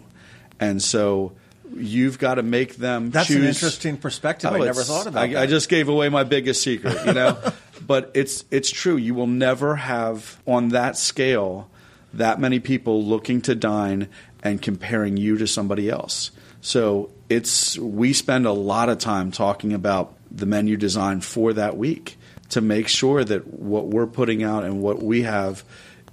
And 0.59 0.81
so 0.81 1.33
you've 1.75 2.19
got 2.19 2.36
to 2.36 2.43
make 2.43 2.75
them 2.75 3.12
That's 3.12 3.27
choose. 3.27 3.38
an 3.38 3.45
interesting 3.45 3.97
perspective. 3.97 4.51
Oh, 4.51 4.55
I 4.55 4.65
never 4.65 4.83
thought 4.83 5.07
about 5.07 5.23
I, 5.23 5.27
that. 5.27 5.41
I 5.43 5.45
just 5.45 5.69
gave 5.69 5.89
away 5.89 6.09
my 6.09 6.23
biggest 6.23 6.62
secret, 6.62 7.05
you 7.05 7.13
know. 7.13 7.38
but 7.86 8.12
it's 8.13 8.45
it's 8.51 8.69
true. 8.69 8.97
You 8.97 9.13
will 9.13 9.27
never 9.27 9.75
have 9.75 10.41
on 10.45 10.69
that 10.69 10.97
scale 10.97 11.69
that 12.13 12.39
many 12.39 12.59
people 12.59 13.03
looking 13.03 13.41
to 13.41 13.55
dine 13.55 14.07
and 14.43 14.62
comparing 14.62 15.17
you 15.17 15.38
to 15.38 15.47
somebody 15.47 15.89
else. 15.89 16.31
So 16.62 17.12
it's 17.29 17.77
we 17.77 18.13
spend 18.13 18.45
a 18.45 18.51
lot 18.51 18.89
of 18.89 18.99
time 18.99 19.31
talking 19.31 19.73
about 19.73 20.13
the 20.31 20.45
menu 20.45 20.77
design 20.77 21.21
for 21.21 21.53
that 21.53 21.77
week 21.77 22.17
to 22.49 22.62
make 22.62 22.88
sure 22.88 23.23
that 23.23 23.47
what 23.47 23.88
we're 23.88 24.07
putting 24.07 24.43
out 24.43 24.63
and 24.63 24.81
what 24.81 25.01
we 25.01 25.23
have 25.23 25.63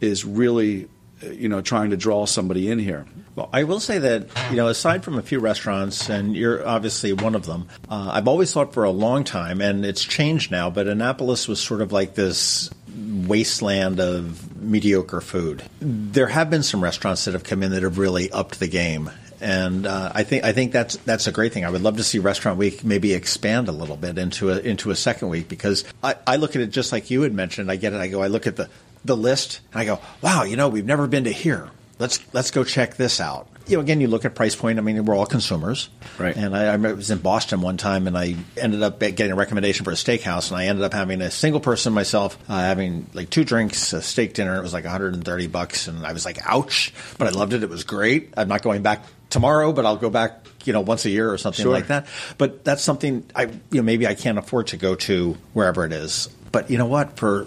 is 0.01 0.25
really 0.25 0.89
you 1.23 1.49
know 1.49 1.61
trying 1.61 1.91
to 1.91 1.97
draw 1.97 2.27
somebody 2.27 2.71
in 2.71 2.79
here. 2.79 3.07
Well, 3.35 3.49
I 3.53 3.65
will 3.65 3.81
say 3.81 3.99
that 3.99 4.29
you 4.51 4.57
know 4.57 4.69
aside 4.69 5.05
from 5.05 5.19
a 5.19 5.23
few 5.23 5.41
restaurants, 5.41 6.09
and 6.09 6.37
you're 6.37 6.67
obviously 6.67 7.13
one 7.13 7.35
of 7.35 7.47
them. 7.47 7.69
Uh, 7.89 8.11
I've 8.13 8.29
always 8.29 8.53
thought 8.53 8.73
for 8.75 8.85
a 8.85 8.91
long 8.91 9.25
time, 9.25 9.61
and 9.61 9.85
it's 9.85 10.05
changed 10.05 10.51
now. 10.51 10.71
But 10.71 10.87
Annapolis 10.87 11.49
was 11.49 11.61
sort 11.61 11.81
of 11.81 11.93
like 11.93 12.15
this 12.15 12.71
wasteland 13.27 14.01
of 14.01 14.61
mediocre 14.61 15.21
food. 15.21 15.63
There 15.81 16.29
have 16.29 16.51
been 16.51 16.63
some 16.63 16.83
restaurants 16.83 17.25
that 17.25 17.35
have 17.35 17.45
come 17.45 17.63
in 17.63 17.73
that 17.73 17.83
have 17.83 17.99
really 17.99 18.31
upped 18.31 18.61
the 18.61 18.69
game. 18.69 19.11
And 19.43 19.87
uh, 19.87 20.13
I 20.15 20.23
think 20.23 20.45
I 20.45 20.53
think 20.53 20.73
that's 20.73 20.97
that's 20.99 21.27
a 21.27 21.33
great 21.33 21.55
thing. 21.55 21.65
I 21.65 21.71
would 21.71 21.81
love 21.81 21.97
to 21.97 22.05
see 22.05 22.19
Restaurant 22.19 22.59
Week 22.59 22.85
maybe 22.85 23.15
expand 23.15 23.69
a 23.69 23.73
little 23.73 23.97
bit 23.97 24.19
into 24.19 24.51
a 24.51 24.59
into 24.59 24.91
a 24.91 24.97
second 24.97 25.31
week 25.31 25.49
because 25.49 25.85
I, 26.03 26.17
I 26.27 26.37
look 26.37 26.57
at 26.57 26.63
it 26.63 26.67
just 26.67 26.93
like 26.93 27.11
you 27.11 27.23
had 27.23 27.33
mentioned. 27.33 27.71
I 27.71 27.77
get 27.77 27.95
it. 27.95 27.97
I 27.97 28.09
go. 28.09 28.23
I 28.23 28.27
look 28.27 28.47
at 28.47 28.57
the 28.57 28.69
the 29.05 29.17
list 29.17 29.61
and 29.73 29.81
I 29.81 29.85
go, 29.85 30.01
wow, 30.23 30.45
you 30.45 30.57
know, 30.57 30.69
we've 30.69 30.85
never 30.85 31.07
been 31.07 31.25
to 31.25 31.33
here. 31.33 31.71
Let's 31.99 32.19
let's 32.33 32.51
go 32.51 32.65
check 32.65 32.97
this 32.97 33.21
out. 33.21 33.47
You 33.67 33.77
know, 33.77 33.83
again, 33.83 34.01
you 34.01 34.09
look 34.09 34.25
at 34.25 34.35
price 34.35 34.57
point. 34.57 34.79
I 34.79 34.83
mean, 34.83 35.05
we're 35.05 35.15
all 35.15 35.27
consumers, 35.27 35.91
right? 36.19 36.35
And 36.35 36.57
I, 36.57 36.73
I 36.73 36.77
was 36.77 37.11
in 37.11 37.19
Boston 37.19 37.61
one 37.61 37.77
time, 37.77 38.07
and 38.07 38.17
I 38.17 38.37
ended 38.57 38.83
up 38.83 38.99
getting 38.99 39.31
a 39.31 39.37
recommendation 39.37 39.85
for 39.85 39.91
a 39.91 39.95
steakhouse, 39.95 40.51
and 40.51 40.59
I 40.59 40.67
ended 40.67 40.83
up 40.83 40.95
having 40.95 41.21
a 41.21 41.31
single 41.31 41.61
person 41.61 41.93
myself, 41.93 42.39
uh, 42.49 42.59
having 42.59 43.09
like 43.13 43.29
two 43.29 43.45
drinks, 43.45 43.93
a 43.93 44.01
steak 44.01 44.33
dinner. 44.33 44.57
It 44.57 44.63
was 44.63 44.73
like 44.73 44.85
130 44.85 45.47
bucks, 45.49 45.89
and 45.89 46.07
I 46.07 46.15
was 46.15 46.25
like, 46.25 46.39
ouch! 46.47 46.93
But 47.19 47.29
I 47.29 47.31
loved 47.31 47.53
it. 47.53 47.63
It 47.63 47.69
was 47.69 47.85
great. 47.85 48.33
I'm 48.35 48.49
not 48.49 48.63
going 48.63 48.83
back 48.83 49.05
tomorrow, 49.29 49.73
but 49.73 49.85
I'll 49.85 49.97
go 49.97 50.11
back, 50.11 50.47
you 50.65 50.73
know, 50.73 50.81
once 50.81 51.05
a 51.05 51.11
year 51.11 51.31
or 51.31 51.39
something 51.39 51.63
sure. 51.63 51.73
like 51.73 51.89
that. 51.89 52.07
But 52.39 52.65
that's 52.65 52.83
something 52.83 53.25
I, 53.37 53.45
you 53.45 53.61
know, 53.73 53.83
maybe 53.83 54.07
I 54.07 54.15
can't 54.15 54.39
afford 54.39 54.69
to 54.69 54.79
go 54.79 54.95
to 54.95 55.37
wherever 55.53 55.85
it 55.85 55.93
is. 55.93 56.29
But 56.51 56.71
you 56.71 56.79
know 56.79 56.87
what? 56.87 57.17
For 57.17 57.47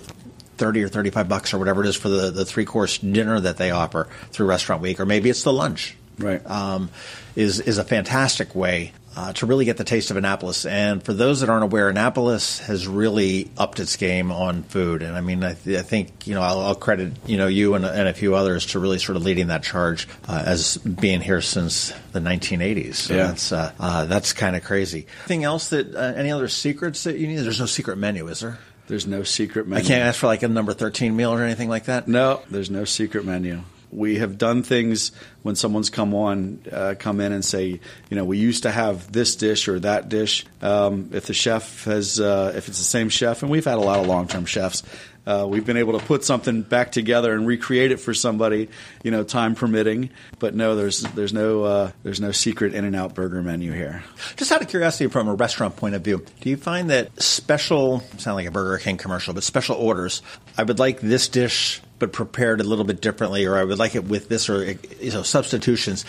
30 0.58 0.84
or 0.84 0.90
35 0.90 1.30
bucks 1.30 1.54
or 1.54 1.60
whatever 1.60 1.84
it 1.84 1.88
is 1.88 1.96
for 1.96 2.10
the, 2.10 2.32
the 2.32 2.46
three 2.46 2.66
course 2.66 2.98
dinner 2.98 3.40
that 3.40 3.58
they 3.58 3.72
offer 3.72 4.08
through 4.32 4.48
Restaurant 4.48 4.82
Week, 4.82 5.00
or 5.00 5.06
maybe 5.06 5.30
it's 5.30 5.44
the 5.44 5.54
lunch. 5.54 5.96
Right. 6.20 6.46
Um, 6.50 6.90
is, 7.36 7.60
is 7.60 7.80
a 7.80 7.84
fantastic 7.84 8.54
way 8.54 8.94
uh, 9.16 9.34
to 9.34 9.46
really 9.46 9.66
get 9.66 9.78
the 9.78 9.84
taste 9.84 10.12
of 10.12 10.18
Annapolis. 10.18 10.66
And 10.66 11.04
for 11.04 11.14
those 11.14 11.42
that 11.42 11.50
aren't 11.50 11.64
aware, 11.64 11.90
Annapolis 11.90 12.60
has 12.60 12.88
really 12.88 13.50
upped 13.58 13.80
its 13.80 13.96
game 13.96 14.32
on 14.32 14.64
food. 14.64 15.02
And 15.02 15.16
I 15.16 15.22
mean, 15.22 15.44
I, 15.44 15.54
th- 15.54 15.78
I 15.78 15.82
think 15.84 16.28
you 16.28 16.34
know 16.34 16.42
I'll, 16.42 16.60
I'll, 16.62 16.76
credit 16.76 17.14
you 17.28 17.38
know 17.38 17.48
you 17.48 17.76
and, 17.76 17.86
and, 17.86 18.08
a 18.08 18.14
few 18.14 18.36
others 18.36 18.68
to 18.68 18.80
really 18.80 19.00
sort 19.00 19.16
of 19.16 19.24
leading 19.24 19.48
that 19.48 19.64
charge 19.64 20.08
uh, 20.28 20.44
as 20.46 20.78
being 20.78 21.22
here 21.22 21.42
since 21.42 21.94
the 22.12 22.20
1980s. 22.20 22.96
So 22.96 23.16
yeah. 23.16 23.28
that's 23.28 23.52
uh, 23.52 23.72
uh, 23.80 24.06
that's 24.06 24.34
kind 24.34 24.56
of 24.56 24.64
crazy. 24.64 25.06
Anything 25.20 25.44
else 25.44 25.70
that 25.70 25.96
uh, 25.96 26.14
any 26.16 26.32
other 26.32 26.48
secrets 26.48 27.04
that 27.04 27.18
you 27.18 27.28
need? 27.28 27.38
There's 27.38 27.60
no 27.60 27.66
secret 27.66 27.98
menu, 27.98 28.28
is 28.28 28.40
there? 28.40 28.58
There's 28.88 29.08
no 29.08 29.24
secret 29.24 29.68
menu. 29.68 29.84
I 29.84 29.88
can't 29.88 30.04
ask 30.04 30.20
for 30.20 30.28
like 30.28 30.44
a 30.44 30.48
number 30.48 30.74
13 30.74 31.16
meal 31.16 31.32
or 31.34 31.42
anything 31.42 31.70
like 31.70 31.86
that? 31.86 32.08
No, 32.08 32.42
there's 32.50 32.70
no 32.70 32.86
secret 32.86 33.26
menu. 33.26 33.62
We 33.94 34.18
have 34.18 34.38
done 34.38 34.64
things 34.64 35.12
when 35.44 35.56
someone's 35.56 35.90
come 35.90 36.14
on, 36.14 36.62
uh, 36.72 36.96
come 36.98 37.20
in 37.20 37.32
and 37.32 37.44
say, 37.44 37.80
you 38.10 38.18
know, 38.18 38.26
we 38.26 38.38
used 38.38 38.64
to 38.64 38.72
have 38.72 39.12
this 39.12 39.36
dish 39.36 39.68
or 39.68 39.80
that 39.80 40.10
dish. 40.10 40.46
Um, 40.62 41.12
if 41.14 41.26
the 41.28 41.34
chef 41.34 41.84
has, 41.86 42.20
uh, 42.20 42.54
if 42.56 42.68
it's 42.68 42.78
the 42.78 42.84
same 42.84 43.10
chef, 43.10 43.44
and 43.44 43.52
we've 43.52 43.66
had 43.66 43.78
a 43.78 43.82
lot 43.82 44.00
of 44.00 44.08
long 44.08 44.28
term 44.28 44.46
chefs, 44.46 44.84
uh, 45.26 45.46
we've 45.48 45.66
been 45.66 45.78
able 45.78 45.98
to 45.98 46.06
put 46.06 46.26
something 46.26 46.64
back 46.64 46.92
together 46.92 47.34
and 47.34 47.48
recreate 47.48 47.92
it 47.92 47.98
for 47.98 48.14
somebody, 48.14 48.70
you 49.04 49.12
know, 49.12 49.24
time 49.24 49.56
permitting. 49.56 50.10
But 50.40 50.54
no, 50.54 50.76
there's 50.76 51.02
there's 51.02 51.34
no 51.34 51.64
uh, 51.64 51.92
there's 52.04 52.20
no 52.20 52.32
secret 52.32 52.74
In 52.74 52.84
and 52.84 52.96
Out 52.96 53.16
burger 53.16 53.42
menu 53.42 53.72
here. 53.72 54.04
Just 54.36 54.52
out 54.52 54.62
of 54.62 54.68
curiosity, 54.68 55.08
from 55.10 55.28
a 55.28 55.34
restaurant 55.34 55.78
point 55.78 55.96
of 55.96 56.02
view, 56.02 56.26
do 56.42 56.50
you 56.50 56.58
find 56.58 56.90
that 56.90 57.22
special 57.22 58.02
sound 58.18 58.36
like 58.36 58.48
a 58.48 58.52
Burger 58.52 58.78
King 58.80 58.98
commercial, 58.98 59.34
but 59.34 59.44
special 59.44 59.78
orders? 59.78 60.22
I 60.58 60.64
would 60.64 60.80
like 60.80 61.00
this 61.00 61.30
dish, 61.30 61.82
but 62.04 62.12
prepared 62.12 62.60
a 62.60 62.66
little 62.66 62.84
bit 62.84 63.00
differently, 63.00 63.46
or 63.46 63.56
I 63.56 63.64
would 63.64 63.80
like 63.80 63.96
it 63.96 64.04
with 64.04 64.28
this, 64.28 64.50
or 64.50 64.74
you 65.00 65.12
know, 65.12 65.24
substitutions. 65.24 66.04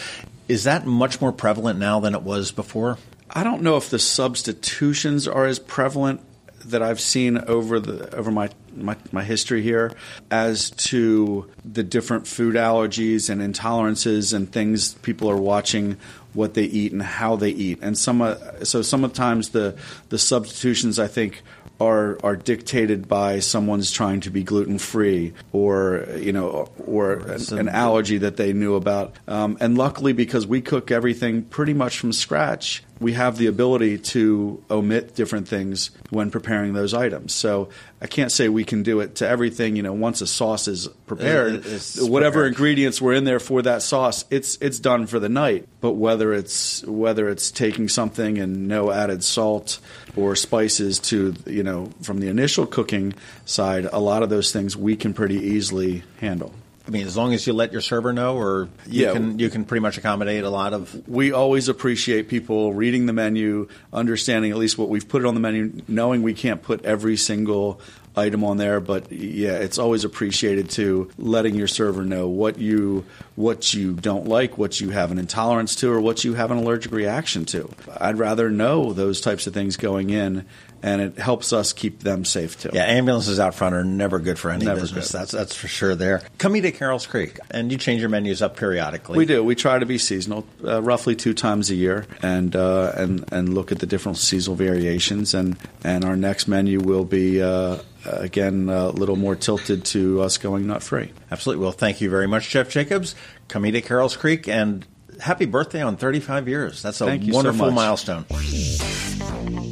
Is 0.48 0.64
that 0.64 0.84
much 0.84 1.20
more 1.20 1.30
prevalent 1.30 1.78
now 1.78 2.00
than 2.00 2.16
it 2.16 2.22
was 2.22 2.50
before? 2.50 2.98
I 3.30 3.44
don't 3.44 3.62
know 3.62 3.76
if 3.76 3.90
the 3.90 4.00
substitutions 4.00 5.28
are 5.28 5.46
as 5.46 5.60
prevalent 5.60 6.20
that 6.64 6.82
I've 6.82 7.00
seen 7.00 7.38
over 7.38 7.78
the 7.78 8.12
over 8.12 8.32
my, 8.32 8.50
my, 8.74 8.96
my 9.12 9.22
history 9.22 9.62
here 9.62 9.92
as 10.32 10.70
to 10.70 11.48
the 11.64 11.84
different 11.84 12.26
food 12.26 12.56
allergies 12.56 13.30
and 13.30 13.40
intolerances 13.40 14.34
and 14.34 14.50
things 14.50 14.94
people 14.94 15.30
are 15.30 15.36
watching 15.36 15.96
what 16.32 16.54
they 16.54 16.64
eat 16.64 16.90
and 16.90 17.02
how 17.02 17.36
they 17.36 17.50
eat 17.50 17.78
and 17.82 17.96
some 17.96 18.20
uh, 18.20 18.34
so 18.64 18.82
sometimes 18.82 19.50
the 19.50 19.76
the 20.08 20.18
substitutions 20.18 20.98
I 20.98 21.06
think 21.06 21.42
are 21.80 22.18
are 22.22 22.36
dictated 22.36 23.08
by 23.08 23.40
someone's 23.40 23.90
trying 23.90 24.20
to 24.20 24.30
be 24.30 24.42
gluten 24.42 24.78
free 24.78 25.32
or 25.52 26.06
you 26.16 26.32
know 26.32 26.70
or 26.86 27.14
an, 27.14 27.58
an, 27.58 27.68
allergy 27.68 28.18
that 28.18 28.36
they 28.36 28.52
knew 28.52 28.74
about. 28.74 29.14
Um, 29.26 29.56
and 29.60 29.76
luckily 29.76 30.12
because 30.12 30.46
we 30.46 30.60
cook 30.60 30.90
everything 30.90 31.42
pretty 31.42 31.74
much 31.74 31.98
from 31.98 32.12
scratch 32.12 32.82
we 33.00 33.12
have 33.14 33.36
the 33.36 33.46
ability 33.46 33.98
to 33.98 34.62
omit 34.70 35.14
different 35.14 35.48
things 35.48 35.90
when 36.10 36.30
preparing 36.30 36.74
those 36.74 36.94
items. 36.94 37.34
So 37.34 37.68
I 38.00 38.06
can't 38.06 38.30
say 38.30 38.48
we 38.48 38.64
can 38.64 38.82
do 38.82 39.00
it 39.00 39.16
to 39.16 39.28
everything. 39.28 39.76
You 39.76 39.82
know, 39.82 39.92
once 39.92 40.20
a 40.20 40.26
sauce 40.26 40.68
is 40.68 40.88
prepared, 41.06 41.64
whatever 41.98 42.40
prepared. 42.40 42.46
ingredients 42.48 43.00
were 43.00 43.12
in 43.12 43.24
there 43.24 43.40
for 43.40 43.62
that 43.62 43.82
sauce, 43.82 44.24
it's 44.30 44.56
it's 44.60 44.78
done 44.78 45.06
for 45.06 45.18
the 45.18 45.28
night. 45.28 45.68
But 45.80 45.92
whether 45.92 46.32
it's 46.32 46.84
whether 46.84 47.28
it's 47.28 47.50
taking 47.50 47.88
something 47.88 48.38
and 48.38 48.68
no 48.68 48.90
added 48.90 49.24
salt 49.24 49.80
or 50.16 50.36
spices 50.36 50.98
to 51.00 51.34
you 51.46 51.62
know 51.62 51.90
from 52.02 52.20
the 52.20 52.28
initial 52.28 52.66
cooking 52.66 53.14
side, 53.44 53.86
a 53.92 54.00
lot 54.00 54.22
of 54.22 54.30
those 54.30 54.52
things 54.52 54.76
we 54.76 54.96
can 54.96 55.14
pretty 55.14 55.36
easily 55.36 56.04
handle. 56.20 56.54
I 56.86 56.90
mean, 56.90 57.06
as 57.06 57.16
long 57.16 57.32
as 57.32 57.46
you 57.46 57.54
let 57.54 57.72
your 57.72 57.80
server 57.80 58.12
know, 58.12 58.36
or 58.36 58.68
you 58.86 59.04
Yeah. 59.06 59.12
can 59.12 59.38
you 59.38 59.48
can 59.48 59.64
pretty 59.64 59.80
much 59.80 59.96
accommodate 59.96 60.44
a 60.44 60.50
lot 60.50 60.74
of. 60.74 61.08
we 61.08 61.32
always 61.32 61.68
appreciate 61.68 62.28
people 62.28 62.74
reading 62.74 63.06
the 63.06 63.12
menu, 63.14 63.68
understanding 63.92 64.50
at 64.50 64.58
least 64.58 64.76
what 64.76 64.88
we've 64.90 65.08
put 65.08 65.24
on 65.24 65.34
the 65.34 65.40
menu, 65.40 65.72
knowing 65.88 66.22
we 66.22 66.34
can't 66.34 66.62
put 66.62 66.84
every 66.84 67.16
single 67.16 67.80
item 68.16 68.44
on 68.44 68.58
there, 68.58 68.78
but 68.78 69.10
yeah, 69.10 69.54
it's 69.54 69.76
always 69.78 70.04
appreciated 70.04 70.70
to 70.70 71.10
letting 71.18 71.54
your 71.56 71.66
server 71.66 72.04
know 72.04 72.28
what 72.28 72.58
you 72.58 73.04
what 73.34 73.74
you 73.74 73.92
don't 73.94 74.28
like, 74.28 74.56
what 74.56 74.80
you 74.80 74.90
have 74.90 75.10
an 75.10 75.18
intolerance 75.18 75.74
to, 75.76 75.90
or 75.90 76.00
what 76.00 76.22
you 76.22 76.34
have 76.34 76.50
an 76.52 76.58
allergic 76.58 76.92
reaction 76.92 77.44
to. 77.46 77.68
I'd 77.98 78.18
rather 78.18 78.50
know 78.50 78.92
those 78.92 79.20
types 79.20 79.46
of 79.48 79.54
things 79.54 79.76
going 79.76 80.10
in, 80.10 80.44
and 80.84 81.00
it 81.00 81.18
helps 81.18 81.54
us 81.54 81.72
keep 81.72 82.00
them 82.00 82.26
safe 82.26 82.60
too. 82.60 82.68
Yeah, 82.74 82.84
ambulances 82.84 83.40
out 83.40 83.54
front 83.54 83.74
are 83.74 83.82
never 83.84 84.18
good 84.18 84.38
for 84.38 84.50
any 84.50 84.66
Never 84.66 84.82
business. 84.82 85.10
good. 85.10 85.18
That's 85.20 85.32
that's 85.32 85.54
for 85.56 85.66
sure. 85.66 85.94
There, 85.94 86.20
come 86.36 86.54
eat 86.56 86.66
at 86.66 86.74
Carrol's 86.74 87.06
Creek, 87.06 87.38
and 87.50 87.72
you 87.72 87.78
change 87.78 88.00
your 88.02 88.10
menus 88.10 88.42
up 88.42 88.54
periodically. 88.56 89.16
We 89.16 89.24
do. 89.24 89.42
We 89.42 89.54
try 89.54 89.78
to 89.78 89.86
be 89.86 89.96
seasonal, 89.96 90.46
uh, 90.62 90.82
roughly 90.82 91.16
two 91.16 91.32
times 91.32 91.70
a 91.70 91.74
year, 91.74 92.06
and 92.22 92.54
uh, 92.54 92.92
and 92.96 93.24
and 93.32 93.54
look 93.54 93.72
at 93.72 93.78
the 93.78 93.86
different 93.86 94.18
seasonal 94.18 94.56
variations. 94.56 95.32
and 95.32 95.56
And 95.82 96.04
our 96.04 96.16
next 96.16 96.48
menu 96.48 96.80
will 96.80 97.06
be 97.06 97.40
uh, 97.42 97.78
again 98.04 98.68
a 98.68 98.90
little 98.90 99.16
more 99.16 99.36
tilted 99.36 99.86
to 99.86 100.20
us 100.20 100.36
going 100.36 100.66
nut 100.66 100.82
free. 100.82 101.12
Absolutely. 101.30 101.62
Well, 101.62 101.72
thank 101.72 102.02
you 102.02 102.10
very 102.10 102.28
much, 102.28 102.50
Jeff 102.50 102.68
Jacobs. 102.68 103.14
Come 103.48 103.64
eat 103.64 103.74
at 103.74 103.86
Carrol's 103.86 104.18
Creek, 104.18 104.48
and 104.48 104.84
happy 105.18 105.46
birthday 105.46 105.80
on 105.80 105.96
35 105.96 106.46
years. 106.46 106.82
That's 106.82 107.00
a 107.00 107.06
Thank 107.06 107.22
you 107.24 107.32
so 107.32 107.36
wonderful 107.36 107.70
much. 107.70 107.74
milestone. 107.74 109.63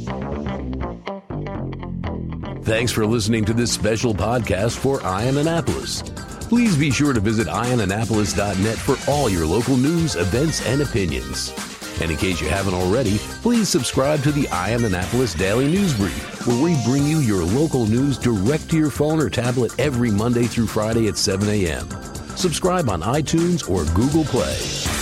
Thanks 2.63 2.93
for 2.93 3.05
listening 3.05 3.43
to 3.45 3.53
this 3.53 3.73
special 3.73 4.13
podcast 4.13 4.77
for 4.77 5.03
Eye 5.03 5.27
On 5.27 5.37
Annapolis. 5.37 6.01
Please 6.47 6.77
be 6.77 6.91
sure 6.91 7.11
to 7.11 7.19
visit 7.19 7.47
eyeonannapolis.net 7.47 8.77
for 8.77 8.95
all 9.11 9.29
your 9.29 9.45
local 9.45 9.75
news, 9.75 10.15
events, 10.15 10.65
and 10.65 10.81
opinions. 10.81 11.53
And 12.01 12.09
in 12.09 12.15
case 12.15 12.39
you 12.39 12.47
haven't 12.47 12.73
already, 12.73 13.17
please 13.41 13.67
subscribe 13.67 14.23
to 14.23 14.31
the 14.31 14.47
Eye 14.47 14.75
On 14.75 14.85
Annapolis 14.85 15.33
Daily 15.33 15.67
News 15.67 15.93
Brief, 15.93 16.47
where 16.47 16.63
we 16.63 16.81
bring 16.85 17.05
you 17.05 17.19
your 17.19 17.43
local 17.43 17.85
news 17.85 18.17
direct 18.17 18.69
to 18.69 18.77
your 18.77 18.89
phone 18.89 19.19
or 19.19 19.29
tablet 19.29 19.77
every 19.77 20.09
Monday 20.09 20.43
through 20.43 20.67
Friday 20.67 21.09
at 21.09 21.17
7 21.17 21.49
a.m. 21.49 21.89
Subscribe 22.37 22.89
on 22.89 23.01
iTunes 23.01 23.69
or 23.69 23.83
Google 23.93 24.23
Play. 24.23 24.92